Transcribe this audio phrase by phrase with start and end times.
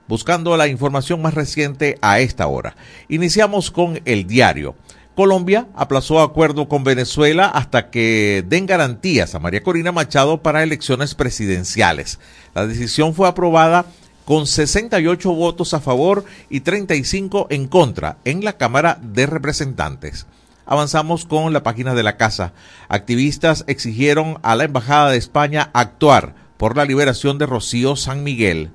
[0.07, 2.75] buscando la información más reciente a esta hora.
[3.07, 4.75] Iniciamos con el diario.
[5.15, 11.13] Colombia aplazó acuerdo con Venezuela hasta que den garantías a María Corina Machado para elecciones
[11.15, 12.19] presidenciales.
[12.55, 13.85] La decisión fue aprobada
[14.25, 20.25] con 68 votos a favor y 35 en contra en la Cámara de Representantes.
[20.65, 22.53] Avanzamos con la página de la casa.
[22.87, 28.71] Activistas exigieron a la Embajada de España actuar por la liberación de Rocío San Miguel.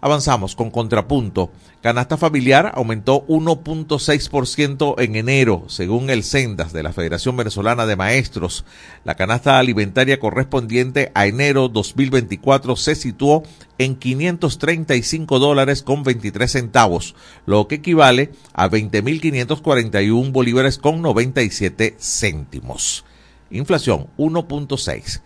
[0.00, 1.52] Avanzamos con contrapunto.
[1.82, 8.64] Canasta familiar aumentó 1.6% en enero, según el Sendas de la Federación Venezolana de Maestros.
[9.02, 13.42] La canasta alimentaria correspondiente a enero 2024 se situó
[13.78, 17.16] en 535 dólares con 23 centavos,
[17.46, 23.04] lo que equivale a 20.541 bolívares con 97 céntimos.
[23.50, 25.20] Inflación 1.6.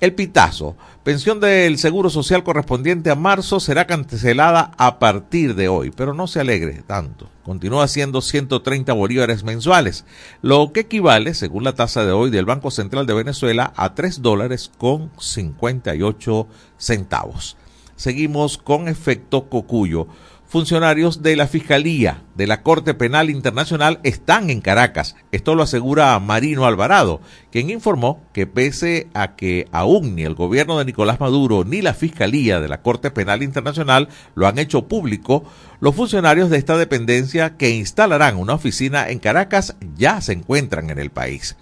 [0.00, 5.92] El pitazo, pensión del Seguro Social correspondiente a marzo, será cancelada a partir de hoy,
[5.92, 7.30] pero no se alegre tanto.
[7.44, 10.04] Continúa siendo 130 bolívares mensuales,
[10.42, 14.20] lo que equivale, según la tasa de hoy del Banco Central de Venezuela, a 3
[14.20, 17.56] dólares con 58 centavos.
[17.96, 20.08] Seguimos con efecto cocuyo
[20.54, 25.16] funcionarios de la Fiscalía de la Corte Penal Internacional están en Caracas.
[25.32, 27.20] Esto lo asegura Marino Alvarado,
[27.50, 31.92] quien informó que pese a que aún ni el gobierno de Nicolás Maduro ni la
[31.92, 35.42] Fiscalía de la Corte Penal Internacional lo han hecho público,
[35.80, 41.00] los funcionarios de esta dependencia que instalarán una oficina en Caracas ya se encuentran en
[41.00, 41.56] el país.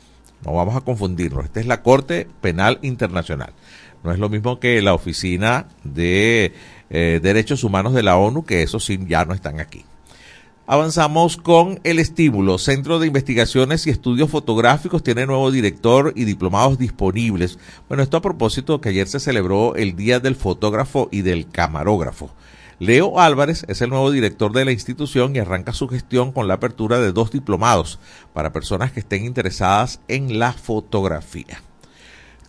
[0.45, 3.55] No vamos a confundirlo, esta es la Corte Penal Internacional.
[4.05, 6.53] No es lo mismo que la oficina de
[6.93, 9.85] eh, derechos Humanos de la ONU, que eso sí ya no están aquí.
[10.67, 12.57] Avanzamos con el estímulo.
[12.59, 17.59] Centro de Investigaciones y Estudios Fotográficos tiene nuevo director y diplomados disponibles.
[17.89, 22.31] Bueno, esto a propósito que ayer se celebró el Día del Fotógrafo y del Camarógrafo.
[22.79, 26.55] Leo Álvarez es el nuevo director de la institución y arranca su gestión con la
[26.55, 27.99] apertura de dos diplomados
[28.33, 31.63] para personas que estén interesadas en la fotografía.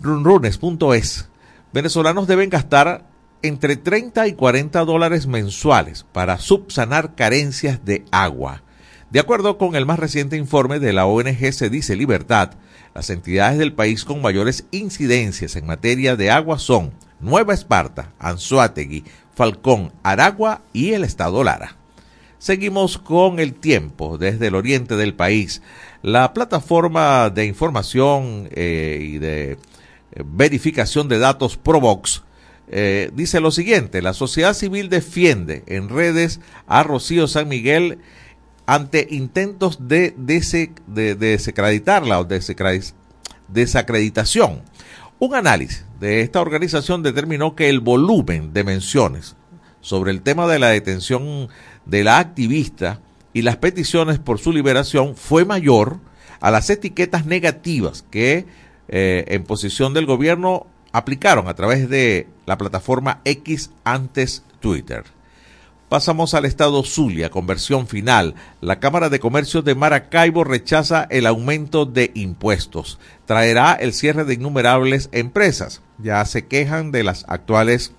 [0.02, 1.30] Runrunes.es.
[1.72, 3.06] Venezolanos deben gastar
[3.44, 8.64] entre 30 y 40 dólares mensuales para subsanar carencias de agua.
[9.12, 12.52] De acuerdo con el más reciente informe de la ONG Se Dice Libertad,
[12.96, 19.03] las entidades del país con mayores incidencias en materia de agua son Nueva Esparta, Anzuategui,
[19.36, 21.76] Falcón, Aragua y el Estado Lara.
[22.40, 25.62] Seguimos con el tiempo desde el oriente del país.
[26.02, 29.58] La plataforma de información eh, y de eh,
[30.26, 32.24] verificación de datos Provox
[32.68, 38.00] eh, dice lo siguiente, la sociedad civil defiende en redes a Rocío San Miguel
[38.66, 42.28] ante intentos de, desacreditarla o
[43.47, 44.61] desacreditación.
[45.20, 49.35] Un análisis de esta organización determinó que el volumen de menciones
[49.82, 51.49] sobre el tema de la detención
[51.85, 53.02] de la activista
[53.34, 55.99] y las peticiones por su liberación fue mayor
[56.40, 58.46] a las etiquetas negativas que
[58.88, 65.03] eh, en posición del gobierno aplicaron a través de la plataforma X antes Twitter.
[65.90, 68.34] Pasamos al estado Zulia, conversión final.
[68.61, 72.97] La Cámara de Comercio de Maracaibo rechaza el aumento de impuestos.
[73.25, 75.81] Traerá el cierre de innumerables empresas.
[75.99, 77.91] Ya se quejan de las actuales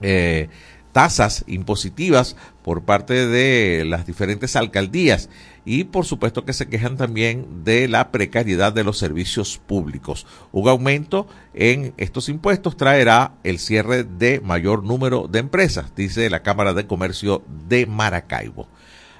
[0.00, 0.50] eh,
[0.92, 5.28] tasas impositivas por parte de las diferentes alcaldías
[5.64, 10.26] y por supuesto que se quejan también de la precariedad de los servicios públicos.
[10.52, 16.42] Un aumento en estos impuestos traerá el cierre de mayor número de empresas, dice la
[16.42, 18.68] Cámara de Comercio de Maracaibo.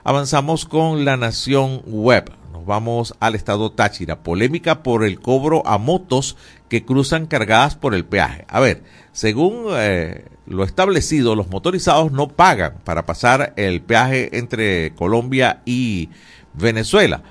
[0.02, 2.32] Avanzamos con la Nación Web.
[2.52, 4.22] Nos vamos al estado Táchira.
[4.22, 6.36] Polémica por el cobro a motos
[6.70, 8.46] que cruzan cargadas por el peaje.
[8.48, 8.82] A ver,
[9.12, 16.08] según eh, lo establecido, los motorizados no pagan para pasar el peaje entre Colombia y
[16.54, 17.22] Venezuela.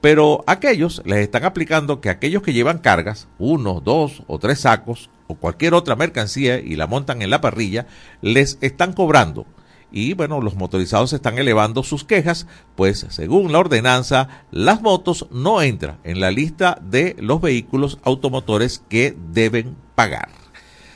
[0.00, 5.10] Pero aquellos les están aplicando que aquellos que llevan cargas, uno, dos o tres sacos
[5.26, 7.86] o cualquier otra mercancía y la montan en la parrilla,
[8.20, 9.44] les están cobrando.
[9.90, 15.62] Y bueno, los motorizados están elevando sus quejas, pues según la ordenanza, las motos no
[15.62, 20.41] entran en la lista de los vehículos automotores que deben pagar.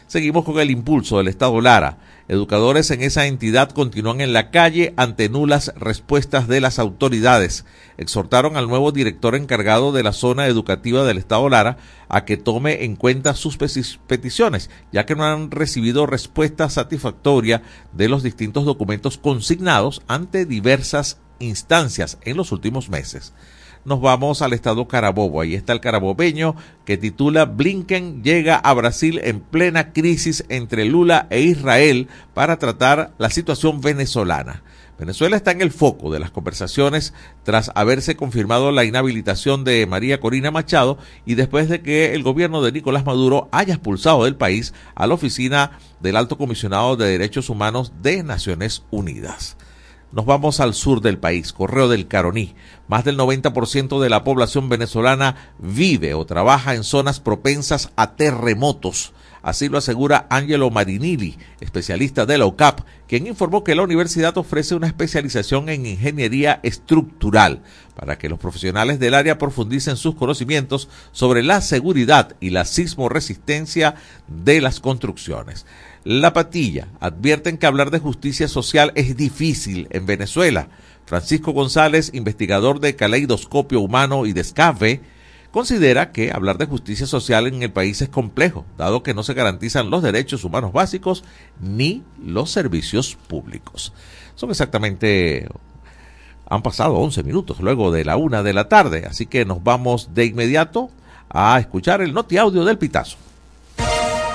[0.08, 1.98] Seguimos con el impulso del Estado Lara.
[2.28, 7.64] Educadores en esa entidad continúan en la calle ante nulas respuestas de las autoridades.
[7.96, 12.84] Exhortaron al nuevo director encargado de la zona educativa del Estado Lara a que tome
[12.84, 17.62] en cuenta sus peticiones, ya que no han recibido respuesta satisfactoria
[17.92, 23.32] de los distintos documentos consignados ante diversas instancias en los últimos meses
[23.86, 25.40] nos vamos al estado Carabobo.
[25.40, 31.28] Ahí está el carabobeño que titula Blinken llega a Brasil en plena crisis entre Lula
[31.30, 34.62] e Israel para tratar la situación venezolana.
[34.98, 37.12] Venezuela está en el foco de las conversaciones
[37.44, 42.62] tras haberse confirmado la inhabilitación de María Corina Machado y después de que el gobierno
[42.62, 47.50] de Nicolás Maduro haya expulsado del país a la oficina del Alto Comisionado de Derechos
[47.50, 49.56] Humanos de Naciones Unidas.
[50.16, 52.54] Nos vamos al sur del país, Correo del Caroní.
[52.88, 59.12] Más del 90% de la población venezolana vive o trabaja en zonas propensas a terremotos.
[59.42, 64.74] Así lo asegura Angelo Marinilli, especialista de la OCAP, quien informó que la universidad ofrece
[64.74, 67.60] una especialización en ingeniería estructural
[67.94, 73.96] para que los profesionales del área profundicen sus conocimientos sobre la seguridad y la sismoresistencia
[74.26, 75.66] de las construcciones.
[76.06, 80.68] La Patilla advierten que hablar de justicia social es difícil en Venezuela.
[81.04, 85.00] Francisco González, investigador de Caleidoscopio Humano y de SCAFE,
[85.50, 89.34] considera que hablar de justicia social en el país es complejo, dado que no se
[89.34, 91.24] garantizan los derechos humanos básicos
[91.60, 93.92] ni los servicios públicos.
[94.36, 95.48] Son exactamente
[96.48, 100.14] han pasado 11 minutos luego de la una de la tarde, así que nos vamos
[100.14, 100.88] de inmediato
[101.28, 103.25] a escuchar el noti audio del Pitazo.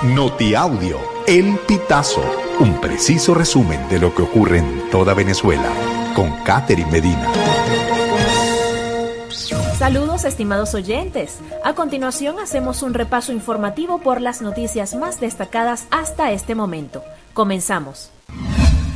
[0.04, 2.24] Notiaudio, El Pitazo,
[2.58, 5.70] un preciso resumen de lo que ocurre en toda Venezuela,
[6.16, 7.32] con Catherine Medina.
[9.78, 11.38] Saludos estimados oyentes.
[11.62, 17.04] A continuación hacemos un repaso informativo por las noticias más destacadas hasta este momento.
[17.32, 18.10] Comenzamos.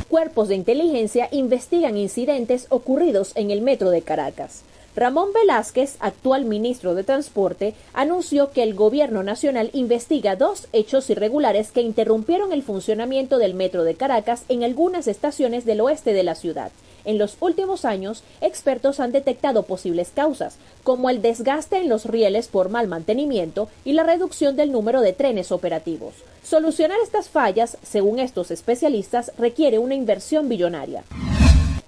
[0.09, 4.63] Cuerpos de inteligencia investigan incidentes ocurridos en el metro de Caracas.
[4.97, 11.71] Ramón Velázquez, actual ministro de Transporte, anunció que el Gobierno Nacional investiga dos hechos irregulares
[11.71, 16.33] que interrumpieron el funcionamiento del Metro de Caracas en algunas estaciones del oeste de la
[16.33, 16.71] ciudad.
[17.05, 22.47] En los últimos años, expertos han detectado posibles causas, como el desgaste en los rieles
[22.47, 26.15] por mal mantenimiento y la reducción del número de trenes operativos.
[26.41, 31.03] Solucionar estas fallas, según estos especialistas, requiere una inversión billonaria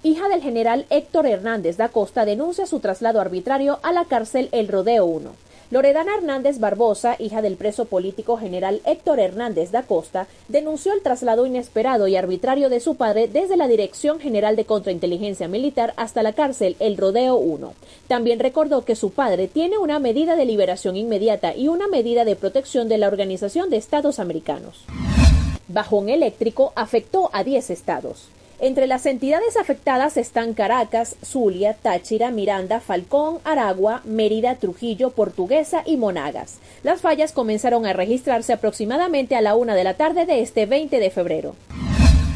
[0.02, 4.68] hija del general Héctor Hernández da Costa, denuncia su traslado arbitrario a la cárcel El
[4.68, 5.30] Rodeo 1.
[5.70, 11.46] Loredana Hernández Barbosa, hija del preso político general Héctor Hernández da Costa, denunció el traslado
[11.46, 16.32] inesperado y arbitrario de su padre desde la Dirección General de Contrainteligencia Militar hasta la
[16.32, 17.72] cárcel El Rodeo 1.
[18.08, 22.34] También recordó que su padre tiene una medida de liberación inmediata y una medida de
[22.34, 24.84] protección de la Organización de Estados Americanos.
[25.68, 28.28] Bajón eléctrico afectó a 10 estados.
[28.62, 35.96] Entre las entidades afectadas están Caracas, Zulia, Táchira, Miranda, Falcón, Aragua, Mérida, Trujillo, Portuguesa y
[35.96, 36.58] Monagas.
[36.82, 41.00] Las fallas comenzaron a registrarse aproximadamente a la una de la tarde de este 20
[41.00, 41.56] de febrero.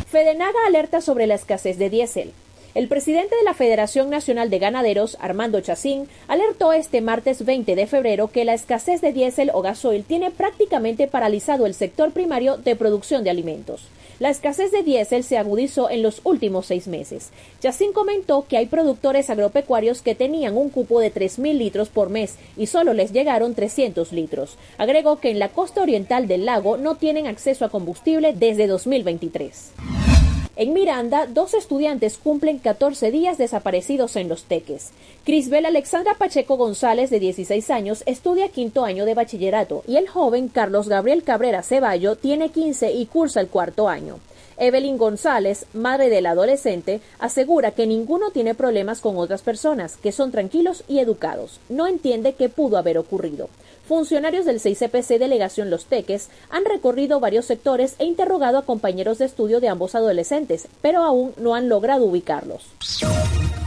[0.09, 2.33] Fedenaga alerta sobre la escasez de diésel.
[2.75, 7.87] El presidente de la Federación Nacional de Ganaderos, Armando Chacín, alertó este martes 20 de
[7.87, 12.76] febrero que la escasez de diésel o gasoil tiene prácticamente paralizado el sector primario de
[12.76, 13.83] producción de alimentos.
[14.21, 17.30] La escasez de diésel se agudizó en los últimos seis meses.
[17.61, 22.37] Yacín comentó que hay productores agropecuarios que tenían un cupo de 3.000 litros por mes
[22.56, 24.56] y solo les llegaron 300 litros.
[24.78, 30.13] Agregó que en la costa oriental del lago no tienen acceso a combustible desde 2023.
[30.56, 34.92] En Miranda, dos estudiantes cumplen 14 días desaparecidos en Los Teques.
[35.25, 40.46] Crisbel Alexandra Pacheco González, de 16 años, estudia quinto año de bachillerato y el joven
[40.46, 44.20] Carlos Gabriel Cabrera Ceballo tiene 15 y cursa el cuarto año.
[44.56, 50.30] Evelyn González, madre del adolescente, asegura que ninguno tiene problemas con otras personas, que son
[50.30, 51.58] tranquilos y educados.
[51.68, 53.49] No entiende qué pudo haber ocurrido.
[53.87, 59.26] Funcionarios del 6CPC Delegación Los Teques han recorrido varios sectores e interrogado a compañeros de
[59.26, 62.62] estudio de ambos adolescentes, pero aún no han logrado ubicarlos.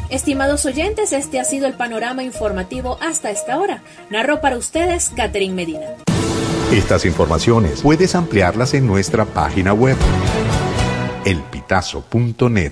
[0.10, 3.84] Estimados oyentes, este ha sido el panorama informativo hasta esta hora.
[4.10, 5.96] Narró para ustedes Catherine Medina.
[6.72, 9.98] Estas informaciones puedes ampliarlas en nuestra página web
[11.26, 12.72] elpitazo.net.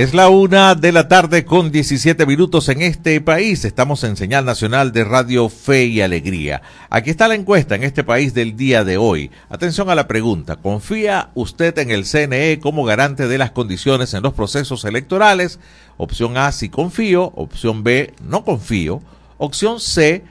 [0.00, 3.66] Es la una de la tarde con 17 minutos en este país.
[3.66, 6.62] Estamos en señal nacional de Radio Fe y Alegría.
[6.88, 9.30] Aquí está la encuesta en este país del día de hoy.
[9.50, 10.56] Atención a la pregunta.
[10.56, 15.58] ¿Confía usted en el CNE como garante de las condiciones en los procesos electorales?
[15.98, 17.34] Opción A, sí confío.
[17.36, 19.02] Opción B, no confío.
[19.36, 20.24] Opción C,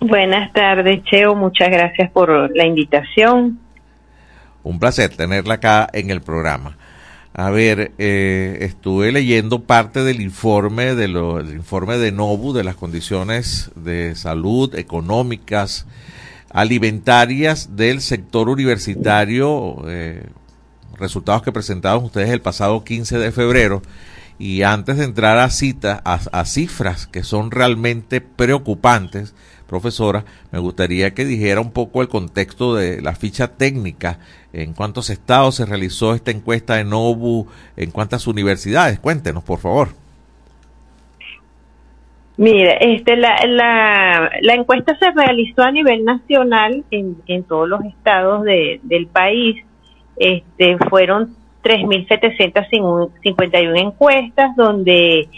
[0.00, 3.58] Buenas tardes, Cheo, muchas gracias por la invitación.
[4.62, 6.76] Un placer tenerla acá en el programa.
[7.32, 12.64] A ver, eh, estuve leyendo parte del informe de lo, del informe de Nobu de
[12.64, 15.86] las condiciones de salud económicas
[16.50, 20.26] alimentarias del sector universitario, eh,
[20.98, 23.82] resultados que presentaron ustedes el pasado 15 de febrero.
[24.38, 29.34] Y antes de entrar a citas, a, cifras que son realmente preocupantes,
[29.66, 34.18] profesora, me gustaría que dijera un poco el contexto de la ficha técnica,
[34.54, 38.98] en cuántos estados se realizó esta encuesta de NOBU, en cuántas universidades.
[38.98, 39.99] Cuéntenos, por favor.
[42.40, 47.84] Mira, este, la, la, la encuesta se realizó a nivel nacional en, en todos los
[47.84, 49.62] estados de, del país.
[50.16, 55.28] Este, fueron 3.751 encuestas donde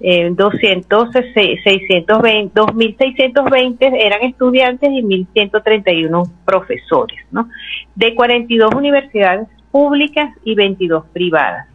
[0.00, 7.48] eh, 200, 620, 2.620 eran estudiantes y 1.131 profesores, ¿no?
[7.94, 11.68] De 42 universidades públicas y 22 privadas.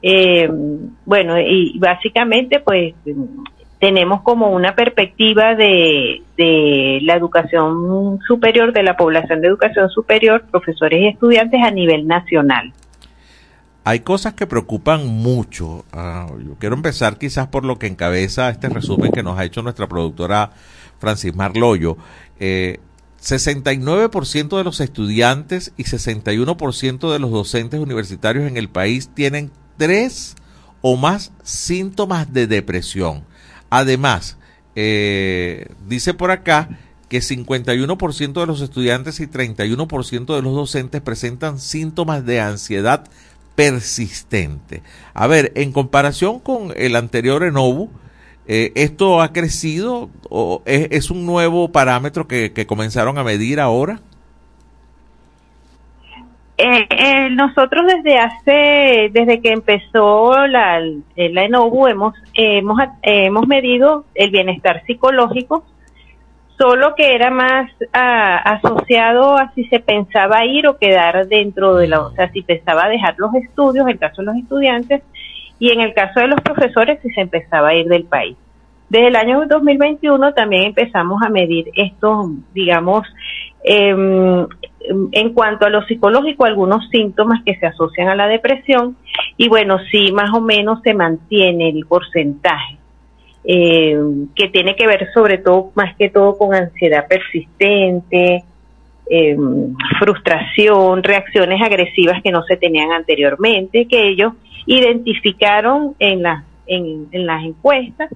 [0.00, 0.48] Eh,
[1.04, 2.94] bueno, y básicamente pues
[3.86, 6.20] tenemos como una perspectiva de,
[7.02, 12.72] la educación superior, de la población de educación superior, profesores y estudiantes a nivel nacional.
[13.84, 15.84] Hay cosas que preocupan mucho.
[15.92, 19.62] Ah, yo quiero empezar quizás por lo que encabeza este resumen que nos ha hecho
[19.62, 20.50] nuestra productora
[20.98, 21.96] Francis Marloyo.
[22.40, 22.80] Eh,
[23.22, 30.34] 69% de los estudiantes y 61% de los docentes universitarios en el país tienen tres
[30.80, 33.24] o más síntomas de depresión.
[33.70, 34.36] Además,
[34.74, 36.68] eh, dice por acá
[37.08, 43.04] que 51% de los estudiantes y 31% de los docentes presentan síntomas de ansiedad
[43.54, 44.82] persistente.
[45.14, 47.90] A ver, en comparación con el anterior Enovu,
[48.48, 54.00] eh, ¿esto ha crecido o es, un nuevo parámetro que, que comenzaron a medir ahora?
[56.58, 64.06] Eh, eh, nosotros desde hace, desde que empezó la, la ENOVU hemos, hemos, hemos medido
[64.14, 65.66] el bienestar psicológico,
[66.56, 71.88] solo que era más ah, asociado a si se pensaba ir o quedar dentro de
[71.88, 75.02] la, o sea, si pensaba dejar los estudios, en el caso de los estudiantes,
[75.58, 78.36] y en el caso de los profesores, si se empezaba a ir del país.
[78.88, 83.06] Desde el año 2021 también empezamos a medir estos, digamos,
[83.66, 84.46] eh,
[85.12, 88.96] en cuanto a lo psicológico, algunos síntomas que se asocian a la depresión
[89.36, 92.76] y bueno, sí, más o menos se mantiene el porcentaje.
[93.48, 93.96] Eh,
[94.34, 98.42] que tiene que ver sobre todo, más que todo, con ansiedad persistente,
[99.08, 99.36] eh,
[100.00, 104.32] frustración, reacciones agresivas que no se tenían anteriormente, que ellos
[104.66, 108.10] identificaron en, la, en, en las encuestas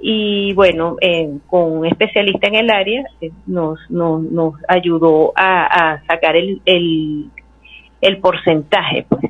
[0.00, 6.00] y bueno, eh, con un especialista en el área eh, nos, nos, nos ayudó a,
[6.06, 7.30] sacar el, el,
[8.00, 9.06] el porcentaje.
[9.08, 9.24] Pues.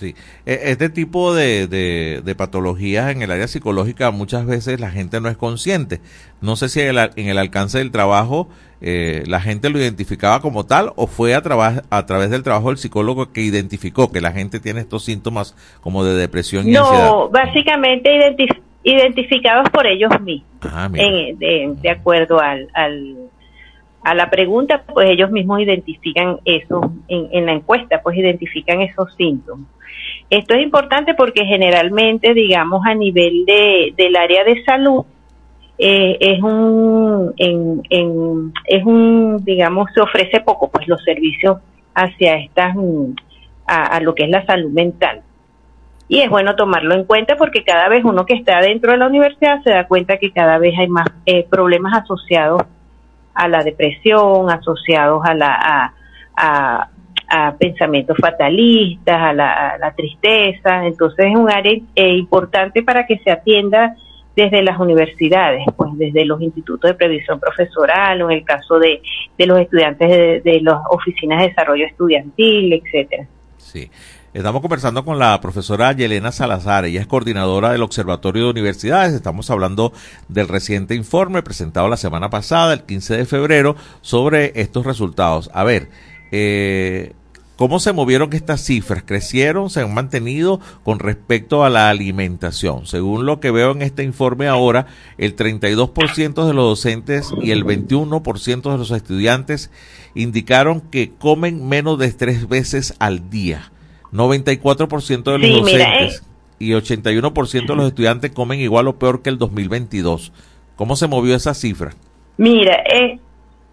[0.00, 0.14] Sí,
[0.46, 5.28] e, este tipo de, de, patologías en el área psicológica muchas veces la gente no
[5.28, 6.00] es consciente.
[6.40, 6.96] No sé si en
[7.28, 8.48] el, alcance del trabajo
[8.80, 11.42] eh, la gente lo identificaba como tal o fue a,
[11.90, 16.02] a través del trabajo del psicólogo que identificó que la gente tiene estos síntomas como
[16.02, 17.10] de depresión y ansiedad.
[17.10, 20.48] No, básicamente identificó identificados por ellos mismos.
[20.62, 23.16] Ah, de, acuerdo al, al,
[24.02, 29.66] a la pregunta, pues ellos mismos identifican eso en, la encuesta, pues identifican esos síntomas.
[30.28, 35.04] Esto es importante porque generalmente, digamos, a nivel de, del área de salud,
[35.78, 41.58] eh, es un, en, en, es un, digamos, se ofrece poco, pues los servicios
[41.94, 42.76] hacia estas,
[43.66, 45.22] a lo que es la salud mental
[46.10, 49.06] y es bueno tomarlo en cuenta porque cada vez uno que está dentro de la
[49.06, 52.62] universidad se da cuenta que cada vez hay más eh, problemas asociados
[53.32, 55.94] a la depresión, asociados a la
[56.36, 56.88] a,
[57.60, 60.84] pensamientos fatalistas, a la, tristeza.
[60.84, 63.94] Entonces es un área eh, importante para que se atienda
[64.34, 69.00] desde las universidades, pues desde los institutos de previsión profesoral o en el caso de,
[69.38, 73.26] de los estudiantes de, de las oficinas de desarrollo estudiantil, etcétera.
[73.58, 73.88] Sí.
[74.32, 79.12] Estamos conversando con la profesora Yelena Salazar, ella es coordinadora del Observatorio de Universidades.
[79.12, 79.92] Estamos hablando
[80.28, 85.50] del reciente informe presentado la semana pasada, el 15 de febrero, sobre estos resultados.
[85.52, 85.90] A ver,
[86.30, 87.12] eh,
[87.56, 89.02] ¿cómo se movieron estas cifras?
[89.02, 89.68] ¿Crecieron?
[89.68, 92.86] ¿Se han mantenido con respecto a la alimentación?
[92.86, 94.86] Según lo que veo en este informe ahora,
[95.18, 99.72] el 32% de los docentes y el 21% de los estudiantes
[100.14, 103.72] indicaron que comen menos de tres veces al día.
[104.12, 106.24] 94% de los docentes
[106.58, 110.32] y 81% de los estudiantes comen igual o peor que el 2022.
[110.76, 111.92] ¿Cómo se movió esa cifra?
[112.36, 113.18] Mira, eh,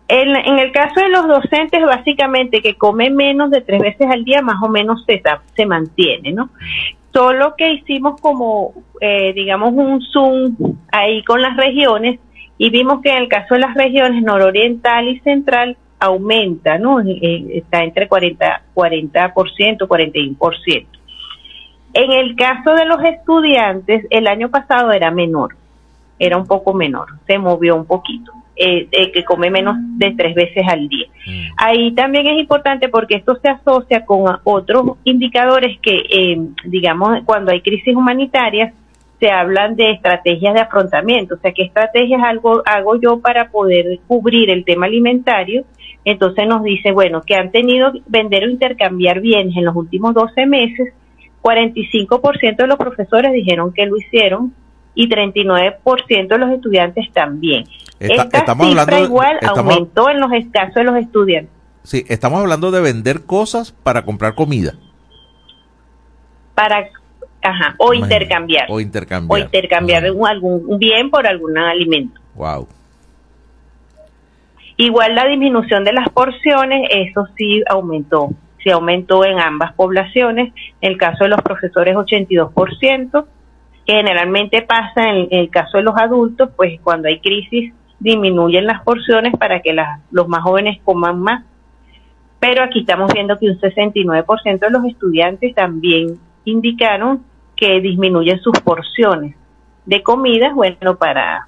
[0.09, 4.41] en, el caso de los docentes, básicamente que comen menos de tres veces al día,
[4.41, 5.21] más o menos se,
[5.55, 6.49] se mantiene, ¿no?
[7.13, 10.55] Solo que hicimos como, eh, digamos, un zoom
[10.91, 12.19] ahí con las regiones,
[12.57, 16.99] y vimos que en el caso de las regiones nororiental y central aumenta, ¿no?
[16.99, 20.85] Está entre 40, 40%, 41%.
[21.93, 25.55] En el caso de los estudiantes, el año pasado era menor,
[26.19, 30.63] era un poco menor, se movió un poquito, eh, que come menos de tres veces
[30.67, 31.07] al día.
[31.25, 31.53] Mm.
[31.57, 37.51] Ahí también es importante porque esto se asocia con otros indicadores que, eh, digamos, cuando
[37.51, 38.73] hay crisis humanitarias,
[39.19, 43.99] se hablan de estrategias de afrontamiento, o sea, qué estrategias algo, hago yo para poder
[44.07, 45.65] cubrir el tema alimentario.
[46.05, 50.45] Entonces nos dice, bueno, que han tenido vender o intercambiar bienes en los últimos 12
[50.45, 50.93] meses,
[51.41, 54.53] 45% de los profesores dijeron que lo hicieron
[54.93, 57.65] y 39% de los estudiantes también.
[57.99, 61.51] Esta estamos cifra igual aumentó en los casos de los estudiantes.
[61.83, 64.73] Sí, estamos hablando de vender cosas para comprar comida.
[66.53, 66.89] Para
[67.47, 68.65] Ajá, o intercambiar.
[68.69, 69.39] O intercambiar.
[69.39, 72.19] O intercambiar algún bien por algún alimento.
[72.35, 72.67] Wow.
[74.75, 78.31] Igual la disminución de las porciones, eso sí aumentó.
[78.61, 80.53] Sí aumentó en ambas poblaciones.
[80.81, 83.25] En el caso de los profesores, 82%,
[83.85, 88.83] que generalmente pasa en, el caso de los adultos, pues cuando hay crisis disminuyen las
[88.83, 89.73] porciones para que
[90.11, 91.45] los más jóvenes coman más.
[92.41, 97.23] Pero aquí estamos viendo que un 69% de los estudiantes también indicaron
[97.57, 99.35] que disminuyen sus porciones
[99.85, 101.47] de comida, bueno, para,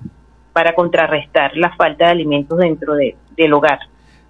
[0.54, 3.80] para contrarrestar la falta de alimentos dentro de, del hogar.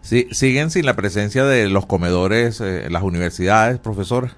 [0.01, 4.29] Sí, ¿Siguen sin la presencia de los comedores eh, las universidades, profesor?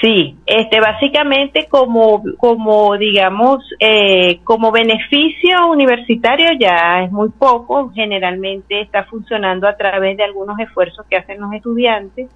[0.00, 8.80] Sí, este, básicamente como, como digamos, eh, como beneficio universitario ya es muy poco, generalmente
[8.80, 12.30] está funcionando a través de algunos esfuerzos que hacen los estudiantes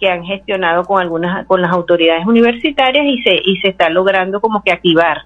[0.00, 4.40] que han gestionado con algunas con las autoridades universitarias y se y se está logrando
[4.40, 5.18] como que activar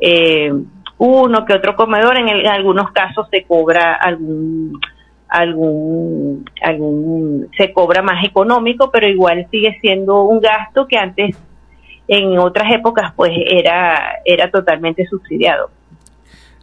[0.00, 0.52] eh,
[0.98, 4.80] uno que otro comedor en, algunos casos se cobra algún
[5.28, 11.36] algún algún se cobra más económico pero igual sigue siendo un gasto que antes
[12.08, 15.70] en otras épocas pues era era totalmente subsidiado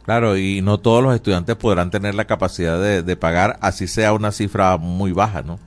[0.02, 4.32] Claro, y no todos los estudiantes podrán tener la capacidad de pagar, así sea una
[4.32, 5.58] cifra muy baja, ¿no?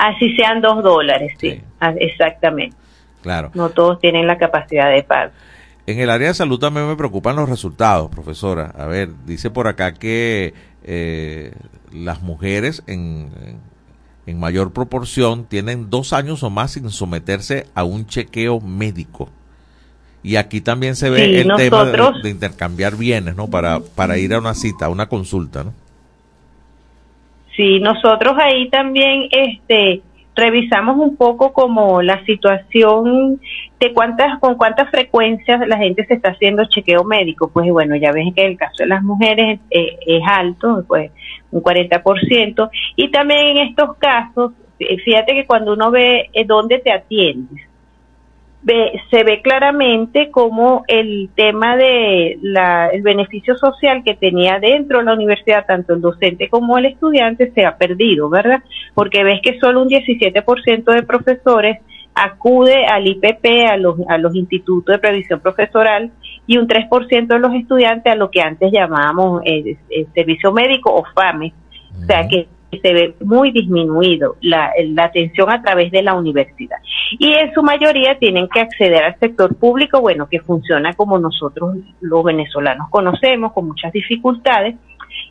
[0.00, 2.74] Así sean dos dólares, sí, ah, exactamente.
[3.20, 3.50] Claro.
[3.52, 5.30] No todos tienen la capacidad de pago.
[5.86, 8.72] En el área de salud también me preocupan los resultados, profesora.
[8.78, 11.52] A ver, dice por acá que eh,
[11.92, 13.28] las mujeres en,
[14.24, 19.28] en mayor proporción tienen dos años o más sin someterse a un chequeo médico.
[20.22, 23.48] Y aquí también se ve el tema de, de, intercambiar bienes, ¿no?
[23.48, 25.74] Para, para ir a una cita, a una consulta, ¿no?
[27.60, 30.00] Sí, nosotros ahí también este
[30.34, 33.38] revisamos un poco como la situación
[33.78, 37.50] de cuántas con cuántas frecuencias la gente se está haciendo chequeo médico.
[37.52, 41.12] Pues bueno, ya ves que el caso de las mujeres eh, es alto, pues
[41.50, 42.70] un 40%.
[42.96, 47.69] Y también en estos casos, fíjate que cuando uno ve eh, dónde te atiendes,
[48.64, 55.04] se ve claramente como el tema de la, el beneficio social que tenía dentro de
[55.04, 58.62] la universidad, tanto el docente como el estudiante, se ha perdido, ¿verdad?
[58.94, 61.78] Porque ves que solo un 17% de profesores
[62.14, 66.10] acude al IPP, a los, a los institutos de previsión profesoral,
[66.46, 69.78] y un 3% de los estudiantes a lo que antes llamábamos el,
[70.14, 71.54] servicio médico o FAME.
[72.02, 76.78] O sea que se ve muy disminuido la, la, atención a través de la universidad.
[77.18, 81.76] Y en su mayoría tienen que acceder al sector público, bueno, que funciona como nosotros
[82.00, 84.76] los venezolanos conocemos, con muchas dificultades.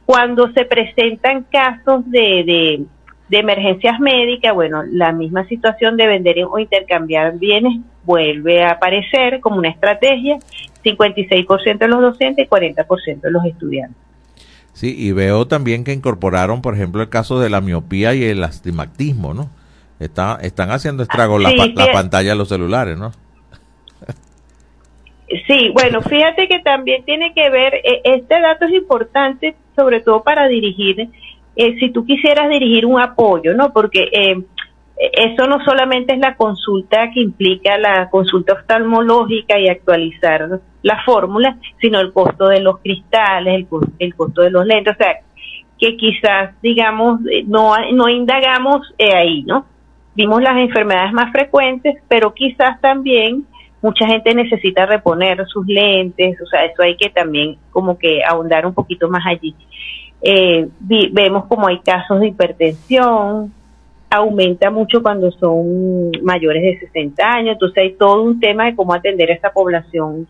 [0.06, 2.86] Cuando se presentan casos de, de,
[3.30, 9.40] de emergencias médicas, bueno, la misma situación de vender o intercambiar bienes vuelve a aparecer
[9.40, 10.40] como una estrategia,
[10.84, 14.09] 56% de los docentes y 40% de los estudiantes.
[14.74, 18.44] Sí, y veo también que incorporaron, por ejemplo, el caso de la miopía y el
[18.44, 19.50] astigmatismo, ¿no?
[20.00, 23.12] Está, están haciendo estragos la, la pantalla de los celulares, ¿no?
[25.46, 30.24] Sí, bueno, fíjate que también tiene que ver, e, este dato es importante, sobre todo
[30.24, 31.10] para dirigir,
[31.56, 33.72] eh, si tú quisieras dirigir un apoyo, ¿no?
[33.72, 34.42] Porque eh,
[35.00, 41.58] eso no solamente es la consulta que implica la consulta oftalmológica y actualizar la fórmula,
[41.80, 43.66] sino el costo de los cristales,
[44.00, 45.16] el, costo de los lentes, o sea,
[45.78, 49.66] que quizás, digamos, eh, no, no indagamos eh, ahí, ¿no?
[50.16, 53.46] Vimos las enfermedades más frecuentes, pero quizás también
[53.82, 58.66] mucha gente necesita reponer sus lentes, o sea, eso hay que también como que ahondar
[58.66, 59.56] un poquito más allí.
[60.22, 63.54] Eh, vemos como hay casos de hipertensión,
[64.10, 68.94] aumenta mucho cuando son mayores de 60 años, entonces hay todo un tema de cómo
[68.94, 70.28] atender a esta población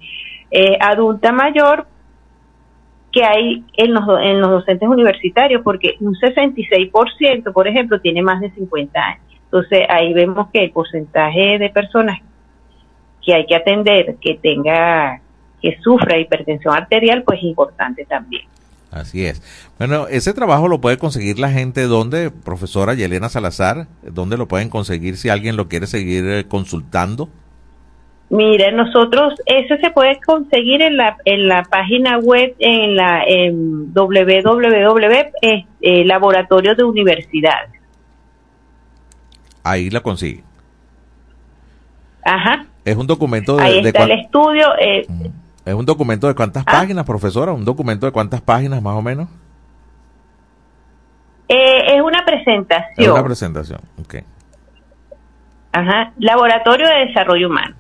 [0.52, 1.86] eh, adulta mayor
[3.12, 8.40] que hay en los, en los docentes universitarios, porque un 66%, por ejemplo, tiene más
[8.40, 9.24] de 50 años.
[9.46, 12.20] Entonces ahí vemos que el porcentaje de personas
[13.26, 15.22] que hay que atender que tenga
[15.62, 18.44] que sufra hipertensión arterial, pues es importante también.
[18.92, 19.42] Así es.
[19.78, 24.70] Bueno, ese trabajo lo puede conseguir la gente donde, profesora Yelena Salazar, ¿dónde lo pueden
[24.70, 27.30] conseguir si alguien lo quiere seguir eh, consultando?
[28.30, 33.92] Mire, nosotros, ese se puede conseguir en la, en la página web, en la en
[33.94, 37.72] www, eh, eh, Laboratorio de Universidades.
[39.64, 40.44] Ahí la consigue.
[42.24, 42.66] Ajá.
[42.86, 43.64] Es un documento de...
[43.64, 44.68] Ahí está el estudio.
[44.80, 45.08] Eh,
[45.70, 46.72] ¿Es un documento de cuántas ¿Ah?
[46.72, 47.52] páginas, profesora?
[47.54, 49.28] ¿Un documento de cuántas páginas más o menos?
[51.48, 52.94] eh, es una presentación.
[52.98, 54.16] Es una presentación, ok.
[55.72, 56.12] Ajá.
[56.18, 57.76] Laboratorio de Desarrollo Humano.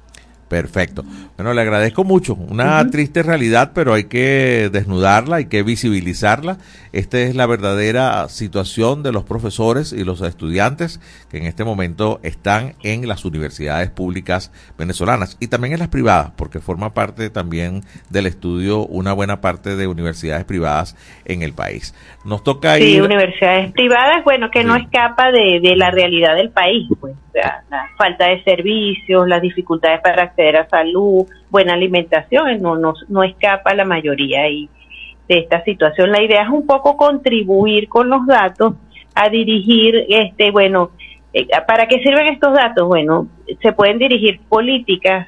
[0.49, 1.03] Perfecto.
[1.37, 2.33] Bueno, le agradezco mucho.
[2.33, 6.57] Una triste realidad, pero hay que desnudarla, hay que visibilizarla.
[6.91, 12.19] Esta es la verdadera situación de los profesores y los estudiantes que en este momento
[12.23, 17.83] están en las universidades públicas venezolanas y también en las privadas, porque forma parte también
[18.09, 21.93] del estudio una buena parte de universidades privadas en el país.
[22.25, 23.03] Nos toca Sí, ir...
[23.03, 27.87] universidades privadas, bueno, que no escapa de, de la realidad del país, pues, sea, la
[27.97, 33.73] falta de servicios, las dificultades para acceder a salud, buena alimentación, no, no, no escapa
[33.73, 34.69] la mayoría ahí
[35.27, 36.11] de esta situación.
[36.11, 38.73] La idea es un poco contribuir con los datos
[39.15, 40.91] a dirigir, este, bueno,
[41.33, 42.87] eh, ¿para qué sirven estos datos?
[42.87, 43.27] Bueno,
[43.61, 45.27] se pueden dirigir políticas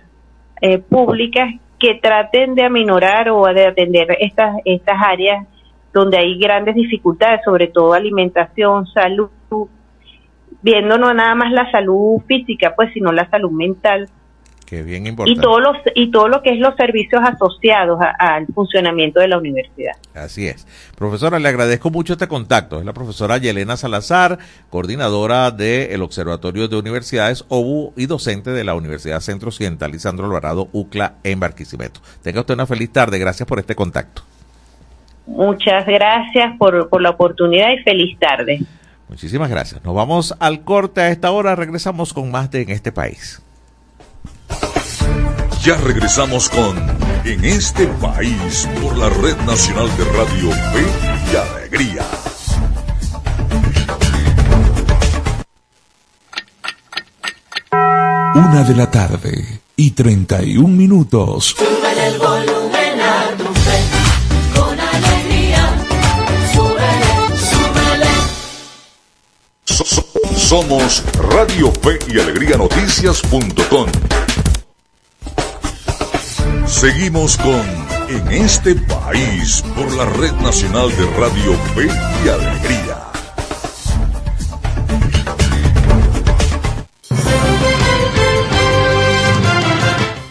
[0.62, 5.48] eh, públicas que traten de aminorar o de atender estas, estas áreas
[5.94, 9.30] donde hay grandes dificultades, sobre todo alimentación, salud,
[10.62, 14.10] viendo no nada más la salud física, pues, sino la salud mental
[14.72, 15.42] es bien y importante.
[15.42, 19.38] todo los y todo lo que es los servicios asociados a- al funcionamiento de la
[19.38, 19.92] universidad.
[20.16, 20.66] Así es.
[20.98, 22.80] Profesora, le agradezco mucho este contacto.
[22.80, 24.38] Es la profesora Yelena Salazar,
[24.70, 30.70] coordinadora del Observatorio de Universidades OBU y docente de la Universidad Centro Occidental Lisandro Alvarado
[30.72, 32.00] UCLA en Barquisimeto.
[32.24, 33.20] Tenga usted una feliz tarde.
[33.20, 34.22] Gracias por este contacto.
[35.28, 38.62] Muchas gracias por, por la oportunidad y feliz tarde.
[39.12, 39.84] Muchísimas gracias.
[39.84, 41.54] Nos vamos al corte a esta hora.
[41.54, 43.42] Regresamos con más de En este país.
[45.64, 46.78] Ya regresamos con
[47.26, 50.86] En este país por la Red Nacional de Radio Fe
[51.30, 52.06] y Alegría.
[58.34, 61.56] Una de la tarde y 31 minutos.
[61.58, 62.20] Súbele el
[70.52, 73.88] somos Radio Fe y Alegría Noticias.com.
[76.68, 77.64] Seguimos con
[78.10, 83.11] En este país por la Red Nacional de Radio Fe y Alegría.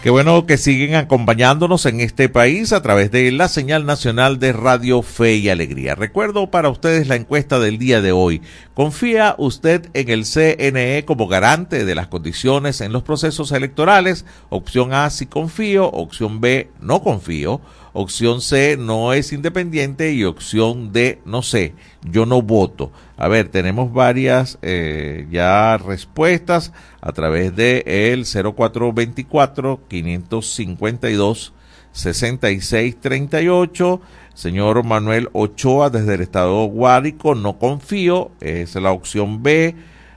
[0.03, 4.55] Qué bueno que siguen acompañándonos en este país a través de la señal nacional de
[4.55, 5.95] Radio Fe y Alegría.
[5.95, 8.41] Recuerdo para ustedes la encuesta del día de hoy.
[8.73, 14.25] ¿Confía usted en el CNE como garante de las condiciones en los procesos electorales?
[14.49, 15.91] Opción A, sí confío.
[15.91, 17.61] Opción B, no confío.
[17.93, 20.13] Opción C, no es independiente.
[20.13, 22.93] Y opción D, no sé, yo no voto.
[23.17, 31.53] A ver, tenemos varias eh, ya respuestas a través de el 0424 552
[31.93, 34.01] 6638.
[34.35, 39.75] Señor Manuel Ochoa desde el estado Guárico, no confío, es la opción B.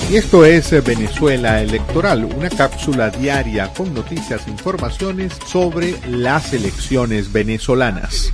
[0.09, 7.33] Y esto es Venezuela Electoral, una cápsula diaria con noticias e informaciones sobre las elecciones
[7.33, 8.31] venezolanas.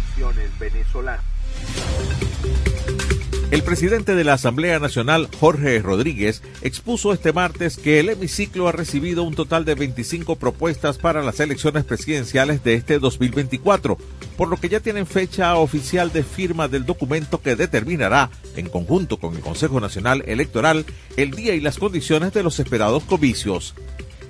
[3.53, 8.71] El presidente de la Asamblea Nacional, Jorge Rodríguez, expuso este martes que el hemiciclo ha
[8.71, 13.99] recibido un total de 25 propuestas para las elecciones presidenciales de este 2024,
[14.37, 19.17] por lo que ya tienen fecha oficial de firma del documento que determinará, en conjunto
[19.17, 20.83] con el Consejo Nacional Electoral,
[21.15, 23.75] el día y las condiciones de los esperados comicios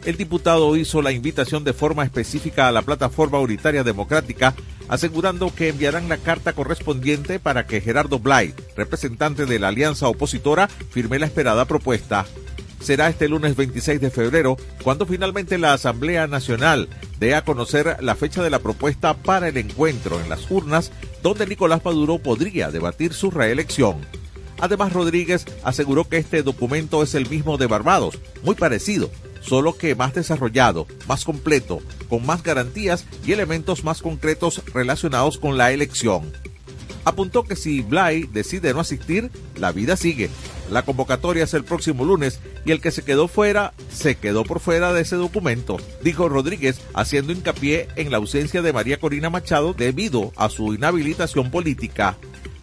[0.06, 4.54] el diputado hizo la invitación de forma específica a la plataforma unitaria democrática,
[4.88, 10.68] asegurando que enviarán la carta correspondiente para que Gerardo Blay, representante de la alianza opositora,
[10.68, 12.26] firme la esperada propuesta.
[12.82, 18.16] Será este lunes 26 de febrero cuando finalmente la Asamblea Nacional dé a conocer la
[18.16, 23.14] fecha de la propuesta para el encuentro en las urnas donde Nicolás Maduro podría debatir
[23.14, 24.02] su reelección.
[24.60, 29.10] Además, Rodríguez aseguró que este documento es el mismo de Barbados, muy parecido,
[29.44, 35.58] solo que más desarrollado, más completo, con más garantías y elementos más concretos relacionados con
[35.58, 36.32] la elección.
[37.06, 40.30] Apuntó que si Bly decide no asistir, la vida sigue.
[40.72, 44.62] La convocatoria es el próximo lunes y el que se quedó fuera, se quedó por
[44.62, 49.74] fuera de ese documento, dijo Rodríguez, haciendo hincapié en la ausencia de María Corina Machado
[49.74, 52.18] debido a su inhabilitación política.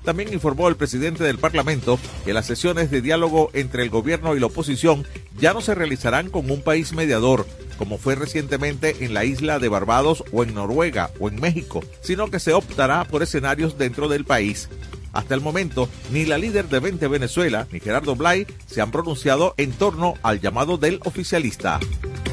[0.05, 4.41] También informó el presidente del Parlamento que las sesiones de diálogo entre el gobierno y
[4.41, 5.07] la oposición
[5.39, 9.69] ya no se realizarán con un país mediador, como fue recientemente en la isla de
[9.69, 14.25] Barbados o en Noruega o en México, sino que se optará por escenarios dentro del
[14.25, 14.69] país.
[15.13, 19.55] Hasta el momento, ni la líder de 20 Venezuela ni Gerardo Blay se han pronunciado
[19.57, 21.81] en torno al llamado del oficialista.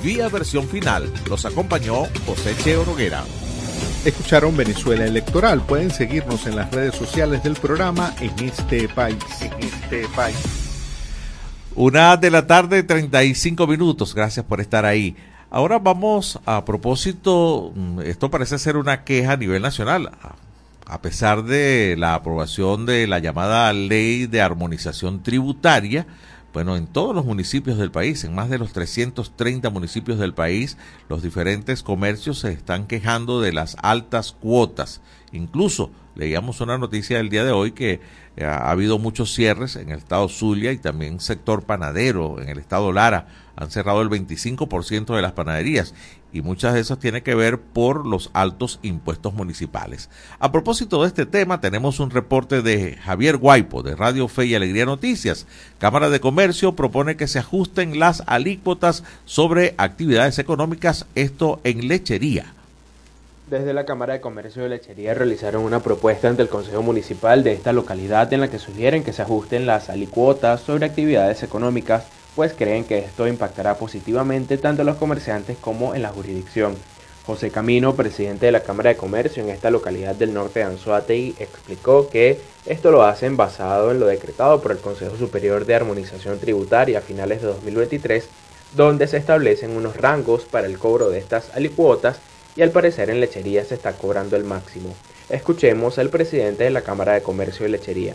[0.03, 3.23] Vía versión final, los acompañó José Cheo Noguera.
[4.07, 5.61] Escucharon Venezuela Electoral.
[5.63, 9.17] Pueden seguirnos en las redes sociales del programa en este país.
[9.41, 10.37] En este país.
[11.75, 14.15] Una de la tarde, 35 minutos.
[14.15, 15.17] Gracias por estar ahí.
[15.49, 20.09] Ahora vamos a propósito, mm, esto parece ser una queja a nivel nacional.
[20.85, 26.07] A pesar de la aprobación de la llamada ley de armonización tributaria,
[26.57, 30.75] bueno, en todos los municipios del país, en más de los 330 municipios del país,
[31.07, 34.99] los diferentes comercios se están quejando de las altas cuotas.
[35.31, 38.01] Incluso leíamos una noticia el día de hoy que
[38.37, 42.57] eh, ha habido muchos cierres en el estado Zulia y también sector panadero en el
[42.57, 43.27] estado Lara.
[43.57, 45.93] Han cerrado el 25% de las panaderías
[46.31, 50.09] y muchas de esas tienen que ver por los altos impuestos municipales.
[50.39, 54.55] A propósito de este tema, tenemos un reporte de Javier Guaipo de Radio Fe y
[54.55, 55.47] Alegría Noticias.
[55.79, 62.53] Cámara de Comercio propone que se ajusten las alícuotas sobre actividades económicas, esto en lechería.
[63.49, 67.53] Desde la Cámara de Comercio de Lechería realizaron una propuesta ante el Consejo Municipal de
[67.53, 72.03] esta localidad en la que sugieren que se ajusten las alicuotas sobre actividades económicas,
[72.37, 76.75] pues creen que esto impactará positivamente tanto a los comerciantes como en la jurisdicción.
[77.25, 81.33] José Camino, presidente de la Cámara de Comercio en esta localidad del norte de Anzoátegui,
[81.39, 86.37] explicó que esto lo hacen basado en lo decretado por el Consejo Superior de Armonización
[86.37, 88.27] Tributaria a finales de 2023,
[88.75, 92.19] donde se establecen unos rangos para el cobro de estas alicuotas
[92.55, 94.93] y al parecer en lechería se está cobrando el máximo.
[95.27, 98.13] Escuchemos al presidente de la Cámara de Comercio y Lechería.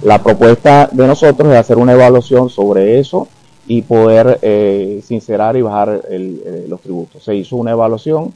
[0.00, 3.26] La propuesta de nosotros es hacer una evaluación sobre eso
[3.68, 7.22] y poder eh, sincerar y bajar eh, los tributos.
[7.22, 8.32] Se hizo una evaluación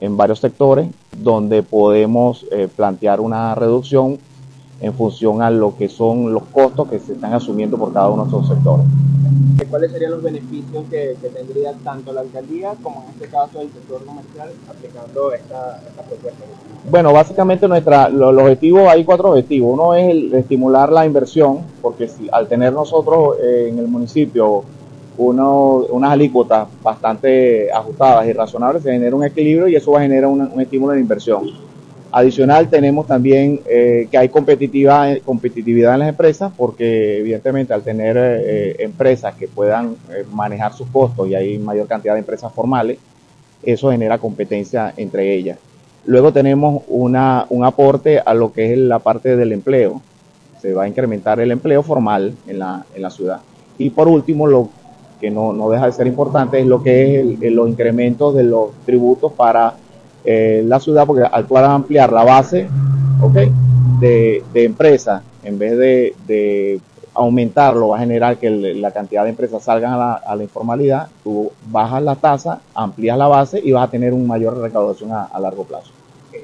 [0.00, 4.18] en varios sectores donde podemos eh, plantear una reducción
[4.82, 8.24] en función a lo que son los costos que se están asumiendo por cada uno
[8.24, 8.84] de esos sectores.
[9.64, 14.04] ¿Cuáles serían los beneficios que, tendría tanto la alcaldía como en este caso el sector
[14.04, 16.44] comercial aplicando esta, propuesta?
[16.90, 19.72] Bueno, básicamente nuestra, los objetivos, hay cuatro objetivos.
[19.72, 24.62] Uno es el estimular la inversión, porque si, al tener nosotros eh, en el municipio
[25.18, 30.02] uno, unas alícuotas bastante ajustadas y razonables, se genera un equilibrio y eso va a
[30.02, 31.44] generar un estímulo de inversión
[32.16, 38.16] Adicional, tenemos también eh, que hay competitividad, competitividad en las empresas, porque evidentemente al tener
[38.18, 42.96] eh, empresas que puedan eh, manejar sus costos y hay mayor cantidad de empresas formales,
[43.62, 45.58] eso genera competencia entre ellas.
[46.06, 50.00] Luego tenemos una, un aporte a lo que es la parte del empleo.
[50.62, 53.40] Se va a incrementar el empleo formal en la, en la ciudad.
[53.76, 54.70] Y por último, lo
[55.20, 58.70] que no, no deja de ser importante es lo que es los incrementos de los
[58.86, 59.74] tributos para
[60.26, 62.68] eh, la ciudad porque al ampliar la base
[64.00, 65.78] de, de empresas, en vez
[66.26, 66.80] de,
[67.14, 72.02] aumentarlo, va a generar que la cantidad de empresas salgan a la, informalidad, tú bajas
[72.02, 75.92] la tasa, amplías la base y vas a tener una mayor recaudación a, largo plazo.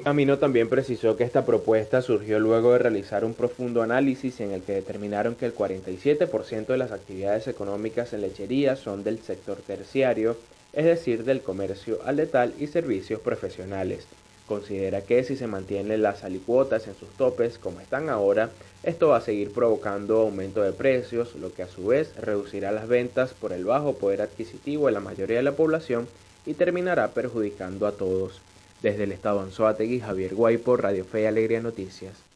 [0.03, 4.63] Camino también precisó que esta propuesta surgió luego de realizar un profundo análisis en el
[4.63, 10.35] que determinaron que el 47% de las actividades económicas en lechería son del sector terciario,
[10.73, 14.05] es decir, del comercio al letal y servicios profesionales.
[14.47, 18.49] Considera que si se mantienen las alicuotas en sus topes como están ahora,
[18.83, 22.87] esto va a seguir provocando aumento de precios, lo que a su vez reducirá las
[22.87, 26.07] ventas por el bajo poder adquisitivo de la mayoría de la población
[26.45, 28.41] y terminará perjudicando a todos.
[28.81, 32.32] Desde el estado Anzoátegui, Javier Guaypo, Radio Fe y Alegría Noticias.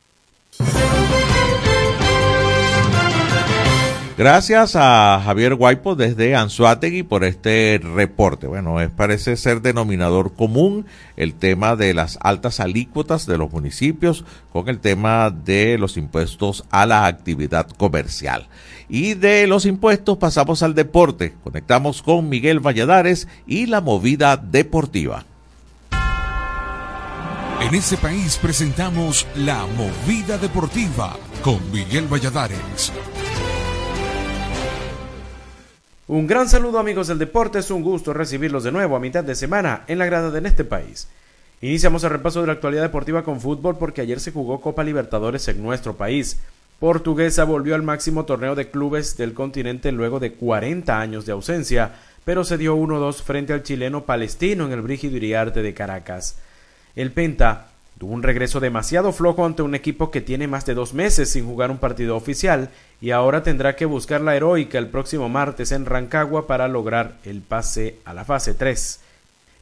[4.17, 8.47] Gracias a Javier Guaypo desde Anzuategui por este reporte.
[8.47, 10.87] Bueno, es, parece ser denominador común
[11.17, 16.63] el tema de las altas alícuotas de los municipios con el tema de los impuestos
[16.71, 18.47] a la actividad comercial.
[18.89, 21.35] Y de los impuestos pasamos al deporte.
[21.43, 25.25] Conectamos con Miguel Valladares y la movida deportiva.
[27.61, 32.91] En este país presentamos la movida deportiva con Miguel Valladares.
[36.09, 39.35] Un gran saludo amigos del deporte, es un gusto recibirlos de nuevo a mitad de
[39.35, 41.09] semana en la grada de este país.
[41.59, 45.45] Iniciamos el repaso de la actualidad deportiva con fútbol porque ayer se jugó Copa Libertadores
[45.49, 46.39] en nuestro país.
[46.79, 51.95] Portuguesa volvió al máximo torneo de clubes del continente luego de 40 años de ausencia,
[52.23, 56.37] pero se dio 1-2 frente al chileno palestino en el Brígido Iriarte de Caracas.
[56.95, 57.67] El Penta
[57.97, 61.47] Tuvo un regreso demasiado flojo ante un equipo que tiene más de dos meses sin
[61.47, 62.69] jugar un partido oficial
[63.01, 67.41] y ahora tendrá que buscar la heroica el próximo martes en Rancagua para lograr el
[67.41, 68.99] pase a la fase 3.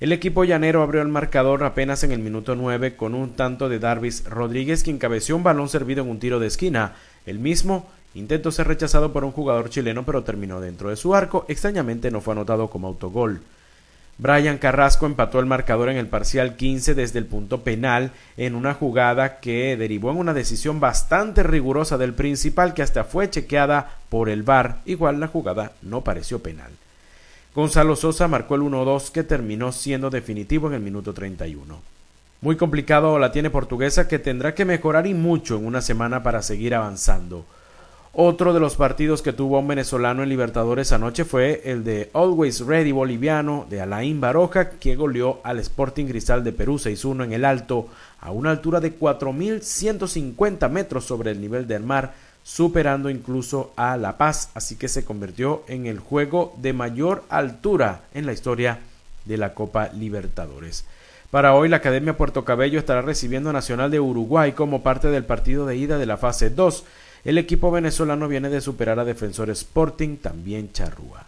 [0.02, 3.80] El equipo llanero abrió el marcador apenas en el minuto 9 con un tanto de
[3.80, 6.96] Darvis Rodríguez que encabeció un balón servido en un tiro de esquina.
[7.26, 11.46] El mismo intentó ser rechazado por un jugador chileno pero terminó dentro de su arco.
[11.48, 13.42] Extrañamente no fue anotado como autogol.
[14.18, 18.74] Brian Carrasco empató el marcador en el parcial 15 desde el punto penal en una
[18.74, 24.30] jugada que derivó en una decisión bastante rigurosa del principal que hasta fue chequeada por
[24.30, 26.72] el VAR, igual la jugada no pareció penal.
[27.54, 31.82] Gonzalo Sosa marcó el 1-2 que terminó siendo definitivo en el minuto 31.
[32.42, 36.42] Muy complicado la tiene Portuguesa que tendrá que mejorar y mucho en una semana para
[36.42, 37.46] seguir avanzando.
[38.18, 42.62] Otro de los partidos que tuvo un venezolano en Libertadores anoche fue el de Always
[42.62, 47.44] Ready boliviano de Alain Baroja, que goleó al Sporting Cristal de Perú 6-1 en el
[47.44, 47.90] alto,
[48.22, 54.18] a una altura de 4.150 metros sobre el nivel del mar, superando incluso a La
[54.18, 58.80] Paz, así que se convirtió en el juego de mayor altura en la historia
[59.26, 60.86] de la Copa Libertadores.
[61.32, 65.26] Para hoy, la Academia Puerto Cabello estará recibiendo a Nacional de Uruguay como parte del
[65.26, 66.86] partido de ida de la fase 2.
[67.26, 71.26] El equipo venezolano viene de superar a Defensor Sporting, también Charrúa.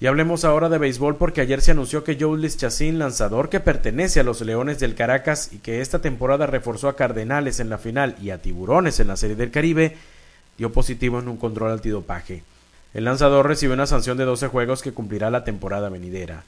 [0.00, 4.20] Y hablemos ahora de béisbol porque ayer se anunció que Joulis Chacín, lanzador que pertenece
[4.20, 8.14] a los Leones del Caracas y que esta temporada reforzó a Cardenales en la final
[8.22, 9.96] y a Tiburones en la Serie del Caribe,
[10.56, 12.44] dio positivo en un control antidopaje.
[12.92, 16.44] El lanzador recibió una sanción de 12 juegos que cumplirá la temporada venidera.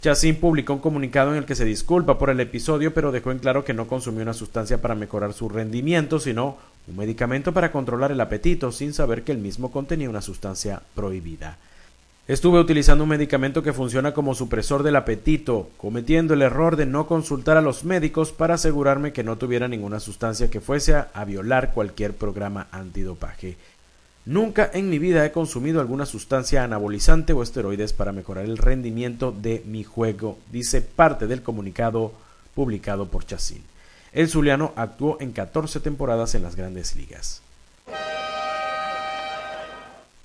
[0.00, 3.40] Chacín publicó un comunicado en el que se disculpa por el episodio, pero dejó en
[3.40, 8.12] claro que no consumió una sustancia para mejorar su rendimiento, sino un medicamento para controlar
[8.12, 11.58] el apetito, sin saber que el mismo contenía una sustancia prohibida.
[12.28, 17.08] Estuve utilizando un medicamento que funciona como supresor del apetito, cometiendo el error de no
[17.08, 21.72] consultar a los médicos para asegurarme que no tuviera ninguna sustancia que fuese a violar
[21.72, 23.56] cualquier programa antidopaje.
[24.28, 29.32] Nunca en mi vida he consumido alguna sustancia anabolizante o esteroides para mejorar el rendimiento
[29.32, 32.12] de mi juego, dice parte del comunicado
[32.54, 33.62] publicado por Chassin.
[34.12, 37.40] El Zuliano actuó en 14 temporadas en las grandes ligas.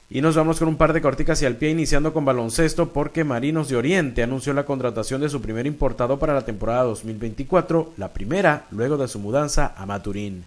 [0.09, 3.23] Y nos vamos con un par de corticas y al pie iniciando con baloncesto porque
[3.23, 8.11] Marinos de Oriente anunció la contratación de su primer importado para la temporada 2024, la
[8.11, 10.43] primera luego de su mudanza a Maturín.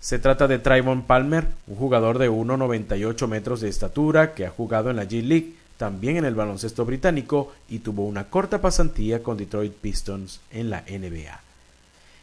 [0.00, 4.88] Se trata de Trayvon Palmer, un jugador de 1,98 metros de estatura que ha jugado
[4.88, 9.36] en la G League, también en el baloncesto británico y tuvo una corta pasantía con
[9.36, 11.40] Detroit Pistons en la NBA.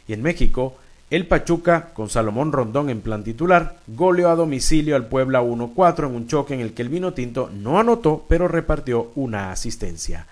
[0.08, 0.76] Y en México,
[1.08, 6.16] el Pachuca, con Salomón Rondón en plan titular, goleó a domicilio al Puebla 1-4 en
[6.16, 10.26] un choque en el que el vino tinto no anotó, pero repartió una asistencia.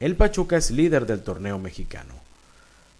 [0.00, 2.29] El Pachuca es líder del torneo mexicano.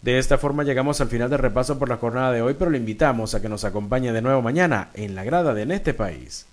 [0.01, 2.77] De esta forma llegamos al final del repaso por la jornada de hoy, pero le
[2.77, 6.47] invitamos a que nos acompañe de nuevo mañana en la grada de En este país.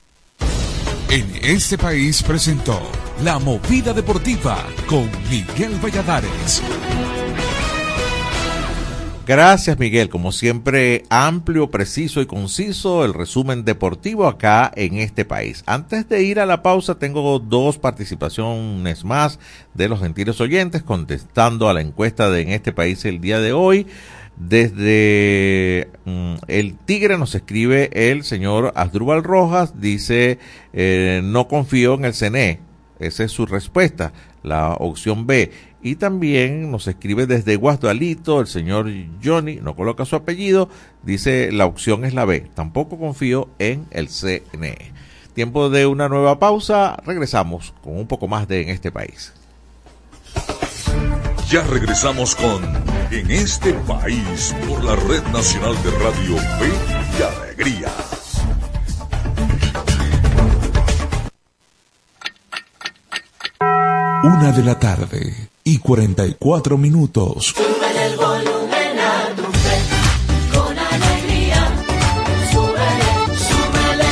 [1.10, 2.78] En este país presentó
[3.24, 6.62] La Movida Deportiva con Miguel Valladares.
[9.28, 15.64] Gracias Miguel, como siempre amplio, preciso y conciso el resumen deportivo acá en este país.
[15.66, 19.38] Antes de ir a la pausa tengo dos participaciones más
[19.74, 23.52] de los gentiles oyentes contestando a la encuesta de en este país el día de
[23.52, 23.86] hoy.
[24.38, 30.38] Desde mm, el Tigre nos escribe el señor Asdrúbal Rojas, dice,
[30.72, 32.60] eh, no confío en el CNE.
[32.98, 34.12] Esa es su respuesta,
[34.42, 35.50] la opción B.
[35.82, 38.90] Y también nos escribe desde Guasdualito el señor
[39.22, 40.68] Johnny, no coloca su apellido,
[41.02, 42.46] dice la opción es la B.
[42.54, 44.92] Tampoco confío en el CNE.
[45.34, 49.32] Tiempo de una nueva pausa, regresamos con un poco más de en este país.
[51.48, 52.62] Ya regresamos con
[53.10, 56.70] En este país por la Red Nacional de Radio Fe
[57.18, 58.17] y Alegría.
[64.24, 67.54] Una de la tarde y 44 minutos.
[67.56, 69.78] Sube el volumen a tu fe,
[70.52, 71.68] con alegría.
[72.50, 74.04] Súbele, súbele.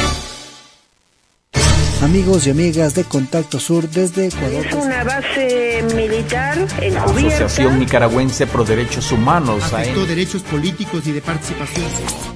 [2.05, 4.67] Amigos y amigas de Contacto Sur desde Ecuador.
[4.67, 7.05] Es una base militar encubierta.
[7.05, 9.65] Asociación Nicaragüense Pro Derechos Humanos.
[9.65, 12.36] Afectó derechos políticos y de participación.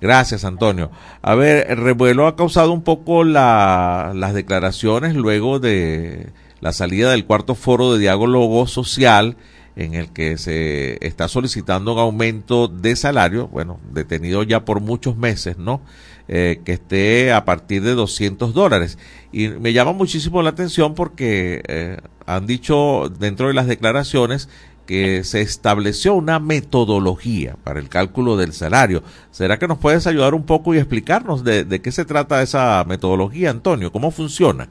[0.00, 0.90] Gracias, Antonio.
[1.22, 6.30] A ver, el revuelo ha causado un poco la, las declaraciones luego de
[6.60, 9.36] la salida del cuarto foro de diálogo social
[9.78, 15.16] en el que se está solicitando un aumento de salario, bueno, detenido ya por muchos
[15.16, 15.82] meses, ¿no?
[16.26, 18.98] Eh, que esté a partir de 200 dólares.
[19.30, 24.48] Y me llama muchísimo la atención porque eh, han dicho dentro de las declaraciones
[24.88, 29.02] que se estableció una metodología para el cálculo del salario.
[29.30, 32.82] ¿Será que nos puedes ayudar un poco y explicarnos de, de qué se trata esa
[32.88, 33.92] metodología, Antonio?
[33.92, 34.66] ¿Cómo funciona?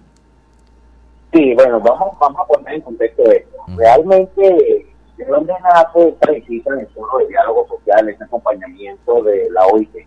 [1.32, 3.58] Sí, bueno, vamos, vamos a poner en contexto esto.
[3.76, 4.88] Realmente,
[5.18, 9.98] ¿de dónde nace precisa el foro de diálogo social, ese acompañamiento de la OIT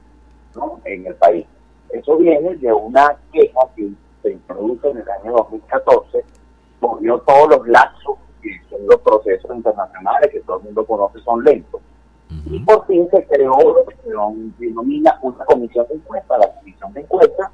[0.56, 0.80] ¿no?
[0.86, 1.46] en el país?
[1.90, 3.88] Eso viene de una queja que
[4.24, 6.24] se introduce en el año 2014,
[6.80, 11.44] movió todos los lazos que son los procesos internacionales que todo el mundo conoce son
[11.44, 11.80] lentos.
[12.46, 14.10] Y por fin se creó lo que se
[14.64, 17.50] denomina una comisión de encuesta, la comisión de encuesta,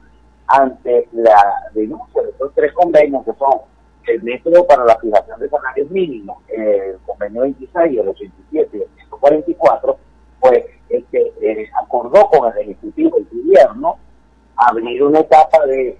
[0.49, 3.61] ante la denuncia de estos tres convenios que son
[4.07, 8.89] el método para la fijación de salarios mínimos, el convenio 26, el 87 y el
[8.97, 9.99] 144,
[10.41, 13.97] pues este, eh, acordó con el Ejecutivo, el gobierno,
[14.57, 15.99] abrir una etapa de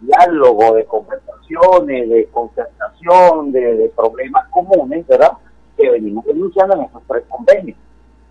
[0.00, 5.32] diálogo de conversaciones, de concertación, de, problemas comunes, ¿verdad?
[5.76, 7.78] Que venimos denunciando en estos tres convenios.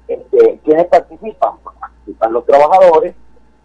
[0.08, 1.58] Este, ¿Quiénes participan?
[1.64, 3.16] Pues participan los trabajadores,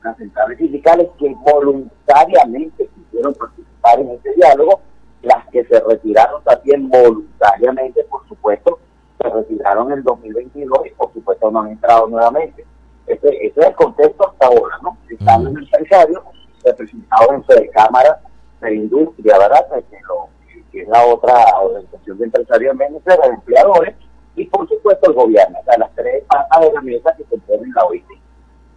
[0.03, 4.81] las centrales sindicales que voluntariamente quisieron participar en este diálogo,
[5.23, 8.81] las que se retiraron también voluntariamente, por supuesto,
[9.21, 12.65] se retiraron en el 2022 y por supuesto no han entrado nuevamente.
[13.07, 14.97] Ese, ese es el contexto hasta ahora, ¿no?
[15.09, 16.23] Están en empresarios
[16.65, 18.21] representados en Fede Cámara
[18.61, 19.67] de Industria, ¿verdad?
[19.91, 20.29] Que, lo,
[20.71, 23.95] que es la otra organización de empresarios en Venezuela, de empleadores,
[24.37, 27.39] y por supuesto el gobierno, o sea, las tres patas de la mesa que se
[27.39, 28.05] ponen en la OIT.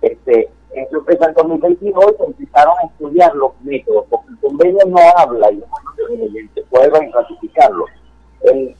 [0.01, 4.97] Este, eso empezó en 2022 y empezaron a estudiar los métodos, porque el convenio no
[5.17, 5.63] habla, y
[6.53, 7.85] se pueden ratificarlo.
[8.41, 8.75] El,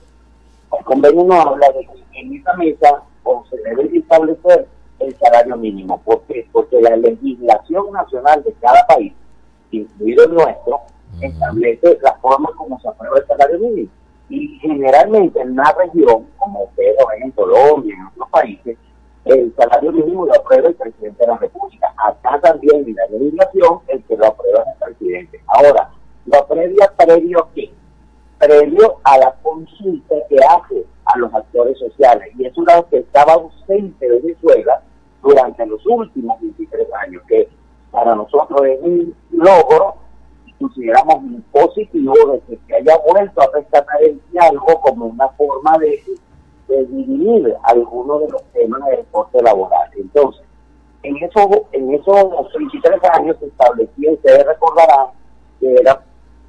[0.78, 4.68] el convenio no habla de que en esa mesa o se debe establecer
[5.00, 6.02] el salario mínimo.
[6.04, 6.48] ¿Por qué?
[6.52, 9.14] Porque la legislación nacional de cada país,
[9.72, 10.82] incluido el nuestro,
[11.22, 13.90] establece la forma como se aprueba el salario mínimo.
[14.30, 18.78] Y generalmente en una región, como ustedes en Colombia, en otros países,
[19.26, 21.94] el salario mínimo lo aprueba el presidente de la República.
[21.98, 25.42] Acá también en la legislación, el que lo aprueba es el presidente.
[25.48, 25.92] Ahora,
[26.26, 27.72] lo aprueba previo a qué?
[28.40, 32.30] Previo a la consulta que hace a los actores sociales.
[32.38, 34.82] Y es una que estaba ausente de Venezuela
[35.22, 37.50] durante los últimos 23 años, que
[37.92, 39.96] para nosotros es un logro
[40.46, 45.30] y consideramos muy positivo de que se haya vuelto a rescatar el diálogo como una
[45.30, 46.04] forma de,
[46.68, 49.90] de dividir algunos de los temas del deporte laboral.
[49.96, 50.46] Entonces,
[51.04, 55.08] en, eso, en esos 23 años se establecía, ustedes recordarán,
[55.60, 56.04] que era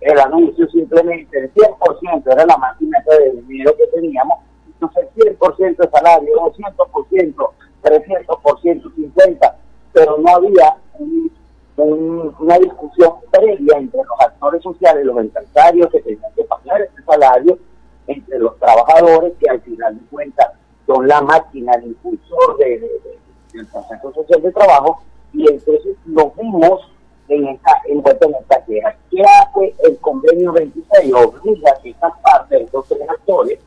[0.07, 5.90] el anuncio simplemente del 100%, era la máquina de dinero que teníamos, entonces 100% de
[5.90, 7.50] salario, 200%,
[7.82, 9.54] 300%, 50%,
[9.92, 10.76] pero no había
[11.76, 17.59] una discusión previa entre los actores sociales, los empresarios que tenían que pagar ese salario,
[18.07, 20.52] entre los trabajadores que al final de cuentas
[20.86, 22.88] son la máquina, el impulsor de,
[23.52, 25.02] del proceso social de trabajo,
[25.32, 26.92] y entonces nos vimos
[27.28, 28.96] en esta, en esta queja.
[29.10, 31.12] ¿Qué hace el convenio 26?
[31.14, 33.58] Obliga que estas partes, estos tres actores,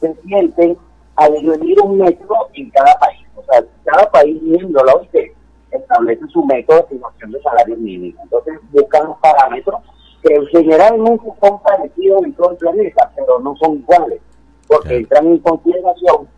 [0.00, 0.76] se sienten
[1.16, 3.26] a definir un método en cada país.
[3.34, 5.32] O sea, cada país miembro la OIT
[5.70, 8.20] establece su método de estimación de salario mínimo.
[8.22, 9.80] Entonces buscan parámetros
[10.22, 14.20] que generalmente son parecidos en todo el planeta, pero no son iguales,
[14.66, 16.28] porque entran en consideración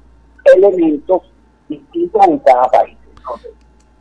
[0.56, 1.22] elementos
[1.68, 2.96] distintos en cada país.
[3.16, 3.52] Entonces,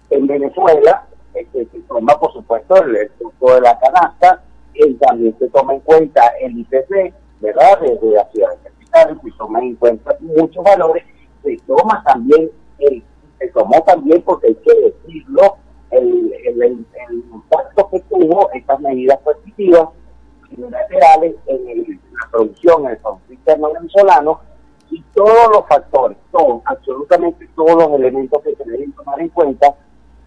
[0.10, 1.08] en Venezuela
[1.40, 5.80] este, se toma, por supuesto, el estructo de la canasta, y también se toma en
[5.82, 11.04] cuenta el IPC, ¿verdad?, desde la ciudad de se toma en cuenta muchos valores,
[11.44, 13.04] se toma también, el,
[13.38, 15.58] se tomó también, porque hay que decirlo,
[15.92, 16.86] el, el,
[17.32, 19.90] impacto que tuvo estas medidas positivas
[20.58, 24.42] unilaterales en la producción, en el Producto Interno venezolano,
[24.90, 29.76] y todos los factores, todos, absolutamente todos los elementos que se deben tomar en cuenta,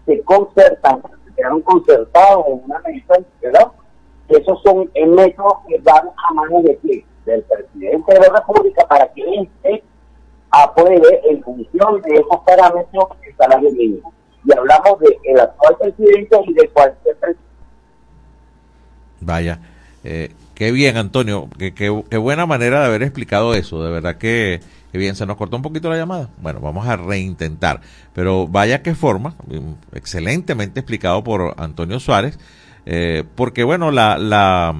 [0.05, 3.67] se concertan, se quedaron concertados en una mesa, ¿verdad?
[4.29, 9.07] Esos son métodos que van a manos de pie del presidente de la República para
[9.13, 9.83] que éste
[10.51, 14.13] apruebe en función de esos parámetros el salario mínimo.
[14.45, 17.51] Y hablamos del el actual presidente y de cualquier presidente.
[19.21, 19.59] Vaya,
[20.03, 23.83] eh, qué bien, Antonio, qué, qué, buena manera de haber explicado eso.
[23.83, 26.29] De verdad que, que, bien, se nos cortó un poquito la llamada.
[26.41, 27.81] Bueno, vamos a reintentar.
[28.13, 29.35] Pero vaya qué forma,
[29.93, 32.37] excelentemente explicado por Antonio Suárez,
[32.85, 34.75] eh, porque bueno, la, la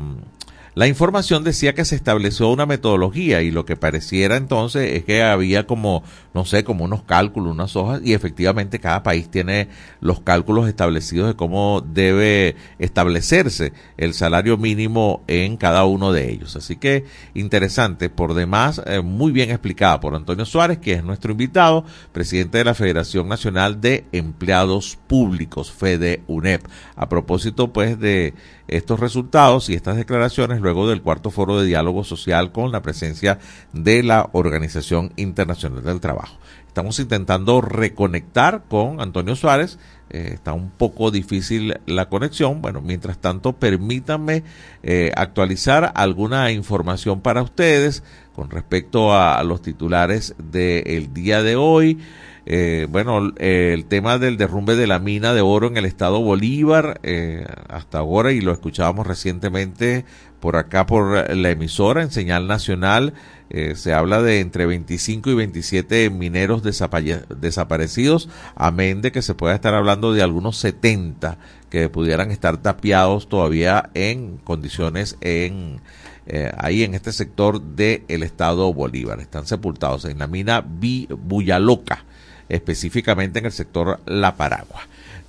[0.74, 5.22] la información decía que se estableció una metodología y lo que pareciera entonces es que
[5.22, 6.02] había como,
[6.34, 9.68] no sé, como unos cálculos, unas hojas y efectivamente cada país tiene
[10.00, 16.56] los cálculos establecidos de cómo debe establecerse el salario mínimo en cada uno de ellos.
[16.56, 17.04] Así que
[17.34, 22.60] interesante, por demás, eh, muy bien explicada por Antonio Suárez, que es nuestro invitado, presidente
[22.60, 26.62] de la Federación Nacional de Empleados Públicos, FEDE UNEP.
[26.96, 28.34] A propósito pues de
[28.72, 33.38] estos resultados y estas declaraciones luego del cuarto foro de diálogo social con la presencia
[33.74, 36.38] de la Organización Internacional del Trabajo.
[36.68, 39.78] Estamos intentando reconectar con Antonio Suárez.
[40.10, 42.62] Eh, está un poco difícil la conexión.
[42.62, 44.44] Bueno, mientras tanto, permítanme
[44.82, 48.04] eh, actualizar alguna información para ustedes
[48.34, 52.00] con respecto a los titulares del día de hoy.
[52.46, 57.00] Eh, bueno, el tema del derrumbe de la mina de oro en el estado Bolívar,
[57.04, 60.06] eh, hasta ahora, y lo escuchábamos recientemente
[60.40, 63.14] por acá por la emisora en señal nacional,
[63.52, 69.54] eh, se habla de entre 25 y 27 mineros desaparecidos, amén de que se pueda
[69.54, 71.38] estar hablando de algunos 70
[71.70, 75.82] que pudieran estar tapiados todavía en condiciones en
[76.28, 79.20] eh, ahí en este sector del estado Bolívar.
[79.20, 82.06] Están sepultados en la mina Buyaloca,
[82.52, 84.82] específicamente en el sector La Paragua.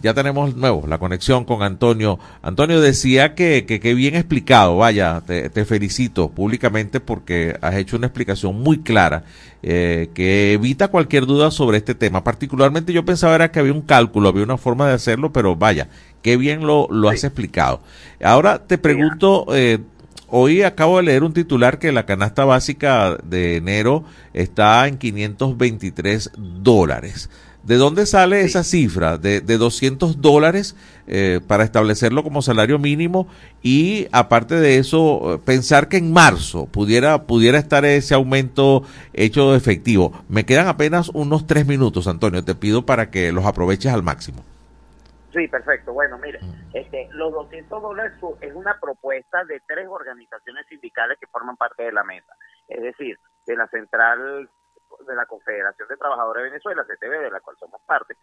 [0.02, 2.18] Ya tenemos nuevo la conexión con Antonio.
[2.42, 8.60] Antonio decía que, que, bien explicado, vaya, te, felicito públicamente porque has hecho una explicación
[8.60, 9.22] muy clara
[9.62, 12.24] eh, que evita cualquier duda sobre este tema.
[12.24, 15.86] Particularmente yo pensaba era que había un cálculo, había una forma de hacerlo, pero vaya,
[16.20, 17.80] qué bien lo, lo has explicado.
[18.20, 19.78] Ahora te pregunto, eh,
[20.34, 24.02] Hoy acabo de leer un titular que la canasta básica de enero
[24.32, 27.28] está en 523 dólares.
[27.62, 30.74] ¿De dónde sale esa cifra de, de 200 dólares
[31.06, 33.28] eh, para establecerlo como salario mínimo?
[33.62, 40.14] Y aparte de eso, pensar que en marzo pudiera, pudiera estar ese aumento hecho efectivo.
[40.30, 42.42] Me quedan apenas unos tres minutos, Antonio.
[42.42, 44.42] Te pido para que los aproveches al máximo.
[45.32, 45.94] Sí, perfecto.
[45.94, 46.40] Bueno, mire,
[46.74, 51.92] este, los 200 dólares es una propuesta de tres organizaciones sindicales que forman parte de
[51.92, 52.34] la mesa.
[52.68, 54.50] Es decir, de la Central
[55.06, 58.14] de la Confederación de Trabajadores de Venezuela, CTV, de la cual somos parte,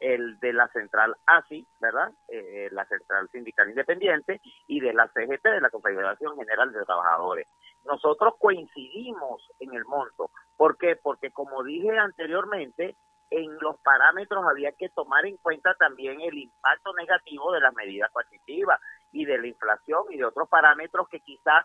[0.00, 2.10] el de la Central ASI, ¿verdad?
[2.28, 7.46] Eh, la Central Sindical Independiente, y de la CGT, de la Confederación General de Trabajadores.
[7.84, 10.30] Nosotros coincidimos en el monto.
[10.56, 10.96] ¿Por qué?
[10.96, 12.96] Porque como dije anteriormente,
[13.30, 18.10] en los parámetros había que tomar en cuenta también el impacto negativo de las medidas
[18.12, 21.64] coercitivas y de la inflación y de otros parámetros que quizás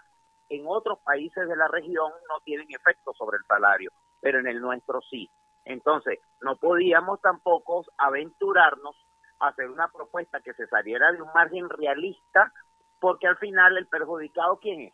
[0.49, 4.59] en otros países de la región no tienen efecto sobre el salario, pero en el
[4.59, 5.29] nuestro sí.
[5.63, 8.95] Entonces, no podíamos tampoco aventurarnos
[9.39, 12.51] a hacer una propuesta que se saliera de un margen realista,
[12.99, 14.93] porque al final el perjudicado, ¿quién es?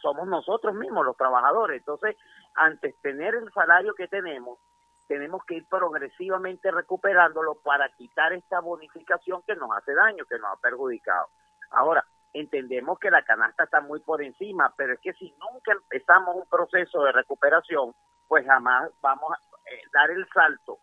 [0.00, 1.78] Somos nosotros mismos, los trabajadores.
[1.78, 2.16] Entonces,
[2.54, 4.58] antes tener el salario que tenemos,
[5.06, 10.52] tenemos que ir progresivamente recuperándolo para quitar esta bonificación que nos hace daño, que nos
[10.52, 11.28] ha perjudicado.
[11.70, 16.36] Ahora, entendemos que la canasta está muy por encima, pero es que si nunca empezamos
[16.36, 17.94] un proceso de recuperación,
[18.26, 20.78] pues jamás vamos a eh, dar el salto,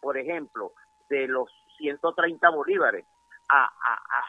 [0.00, 0.72] por ejemplo,
[1.08, 3.06] de los 130 bolívares
[3.48, 3.70] a,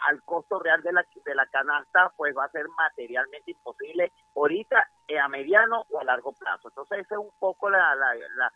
[0.07, 4.87] al costo real de la, de la canasta, pues va a ser materialmente imposible ahorita
[5.07, 6.67] eh, a mediano o a largo plazo.
[6.67, 8.53] Entonces, esa es un poco la, la, la,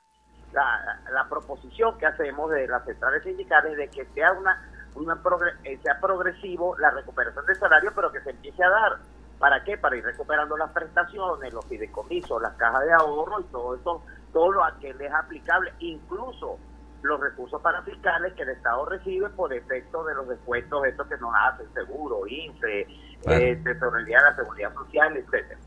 [1.29, 4.61] proposición que hacemos de las centrales sindicales de que sea una,
[4.95, 5.19] una
[5.63, 8.97] eh, sea progresivo la recuperación del salario, pero que se empiece a dar.
[9.39, 9.77] ¿Para qué?
[9.77, 14.51] Para ir recuperando las prestaciones, los fideicomisos, las cajas de ahorro y todo eso, todo
[14.51, 16.59] lo que les es aplicable, incluso
[17.01, 21.33] los recursos parafiscales que el Estado recibe por efecto de los descuentos estos que nos
[21.33, 22.81] hacen, seguro, INFE,
[23.27, 25.59] eh, tesorería de la seguridad social, etcétera.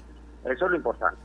[0.45, 1.21] Eso es lo importante.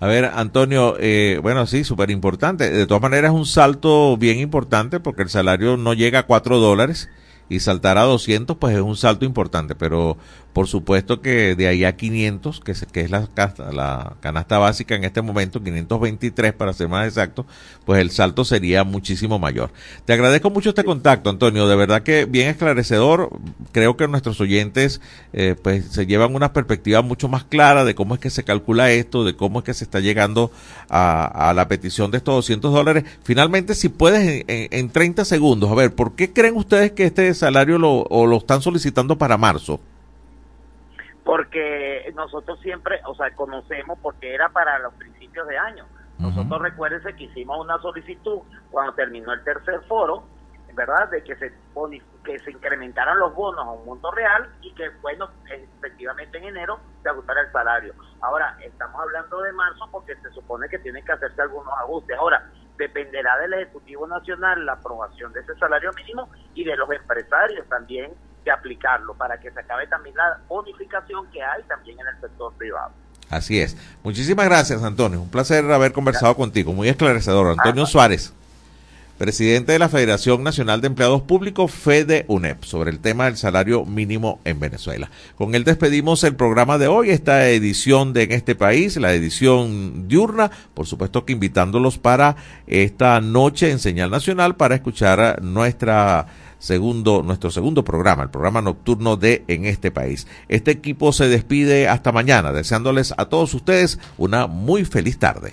[0.00, 2.70] A ver, Antonio, eh, bueno, sí, súper importante.
[2.70, 6.58] De todas maneras, es un salto bien importante porque el salario no llega a cuatro
[6.58, 7.08] dólares
[7.48, 10.16] y saltar a 200 pues es un salto importante, pero
[10.54, 13.28] por supuesto que de ahí a 500, que es, que es la,
[13.72, 17.44] la canasta básica en este momento, 523 para ser más exacto,
[17.84, 19.72] pues el salto sería muchísimo mayor.
[20.04, 23.30] Te agradezco mucho este contacto, Antonio, de verdad que bien esclarecedor.
[23.72, 25.00] Creo que nuestros oyentes
[25.32, 28.92] eh, pues se llevan una perspectiva mucho más clara de cómo es que se calcula
[28.92, 30.52] esto, de cómo es que se está llegando
[30.88, 33.04] a, la petición de estos 200 dólares.
[33.24, 37.34] Finalmente, si puedes en, en 30 segundos, a ver, ¿por qué creen ustedes que este
[37.34, 39.80] salario lo están solicitando para marzo?
[41.24, 45.86] Porque nosotros siempre, o sea, conocemos porque era para los principios de año.
[46.18, 50.24] Nosotros recuérdense que hicimos una solicitud cuando terminó el tercer foro,
[50.74, 51.08] ¿verdad?
[51.10, 51.52] De que se
[52.24, 56.78] que se incrementaran los bonos a un monto real y que, bueno, efectivamente en enero
[57.02, 57.94] se ajustara el salario.
[58.20, 62.16] Ahora, estamos hablando de marzo porque se supone que tienen que hacerse algunos ajustes.
[62.18, 67.68] Ahora, dependerá del Ejecutivo Nacional la aprobación de ese salario mínimo y de los empresarios
[67.68, 68.12] también
[68.44, 72.52] de aplicarlo para que se acabe también la bonificación que hay también en el sector
[72.54, 72.92] privado.
[73.30, 73.76] Así es.
[74.02, 75.20] Muchísimas gracias, Antonio.
[75.20, 76.72] Un placer haber conversado contigo.
[76.72, 77.48] Muy esclarecedor.
[77.48, 78.32] Antonio Suárez,
[79.18, 83.84] presidente de la Federación Nacional de Empleados Públicos, FEDE UNEP, sobre el tema del salario
[83.84, 85.10] mínimo en Venezuela.
[85.36, 90.08] Con él despedimos el programa de hoy, esta edición de En este país, la edición
[90.08, 92.36] diurna, por supuesto que invitándolos para
[92.66, 96.26] esta noche en Señal Nacional para escuchar nuestra
[96.64, 100.26] segundo, nuestro segundo programa, el programa nocturno de En este país.
[100.48, 105.52] Este equipo se despide hasta mañana, deseándoles a todos ustedes una muy feliz tarde.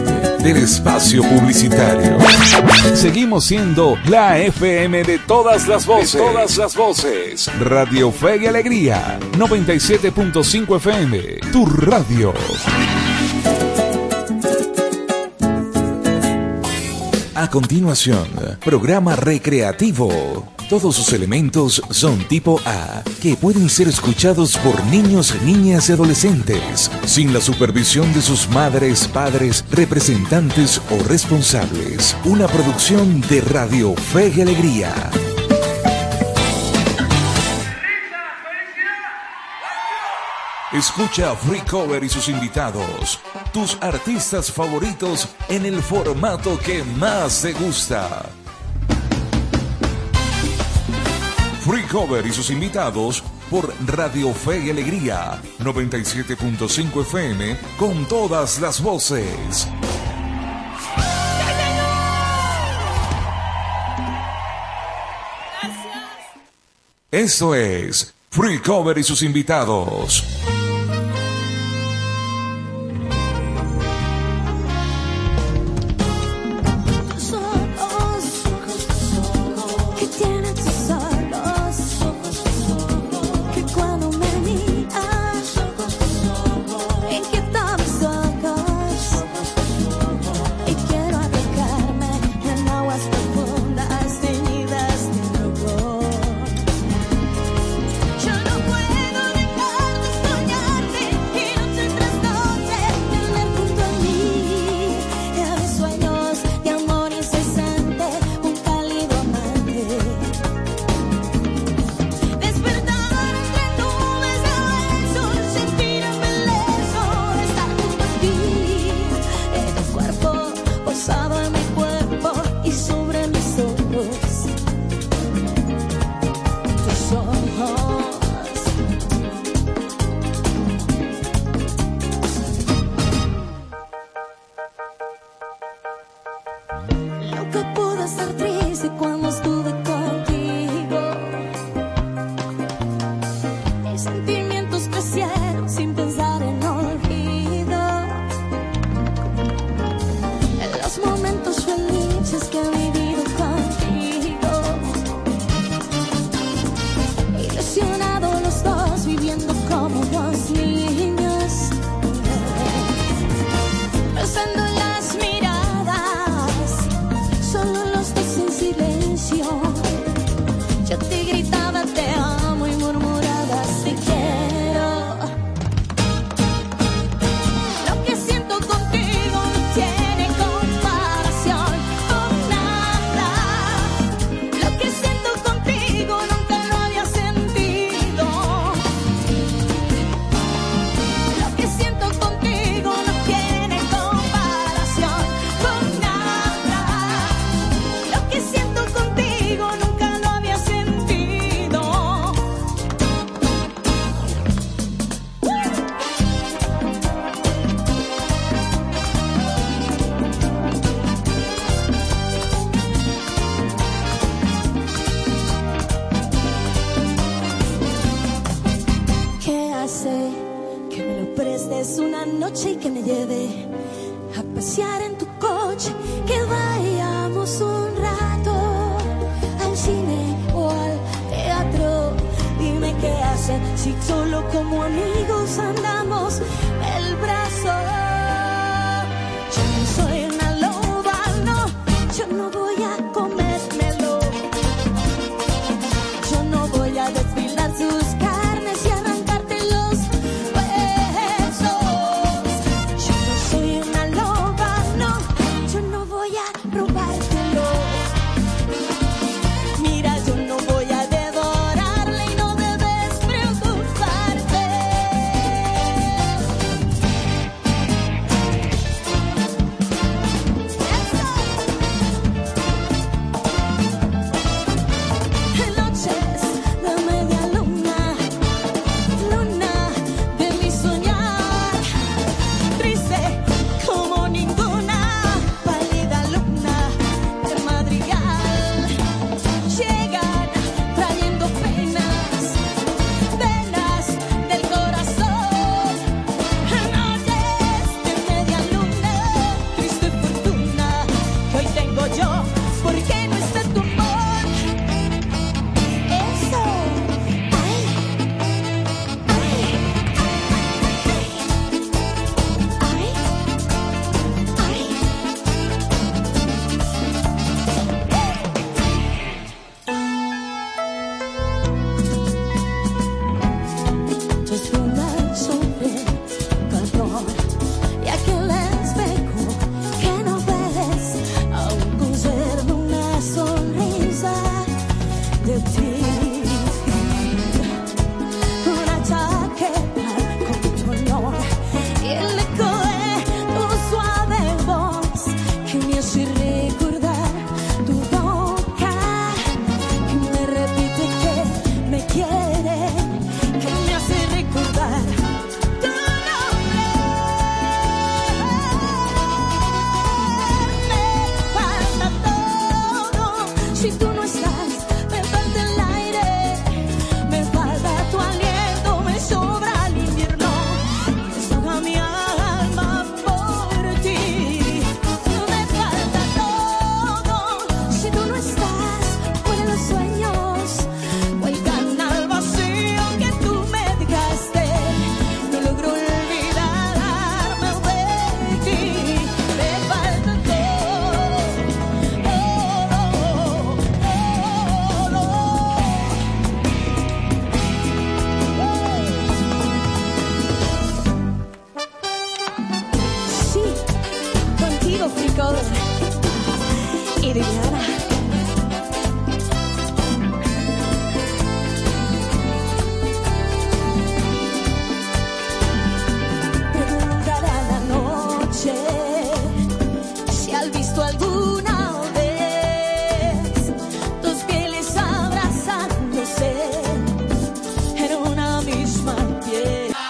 [0.43, 2.17] del espacio publicitario.
[2.95, 6.19] Seguimos siendo la FM de todas las voces.
[6.19, 7.49] todas las voces.
[7.59, 9.19] Radio Fe y Alegría.
[9.33, 11.19] 97.5 FM.
[11.51, 12.33] Tu radio.
[17.35, 18.27] A continuación,
[18.63, 20.51] programa recreativo.
[20.71, 26.89] Todos sus elementos son tipo A, que pueden ser escuchados por niños, niñas y adolescentes,
[27.05, 32.15] sin la supervisión de sus madres, padres, representantes o responsables.
[32.23, 34.93] Una producción de Radio Fe y Alegría.
[40.71, 43.19] Escucha Free Cover y sus invitados,
[43.51, 48.23] tus artistas favoritos en el formato que más te gusta.
[51.71, 58.83] Free Cover y sus invitados por Radio Fe y Alegría 97.5 FM con todas las
[58.83, 59.69] voces.
[67.09, 70.50] Esto es Free Cover y sus invitados.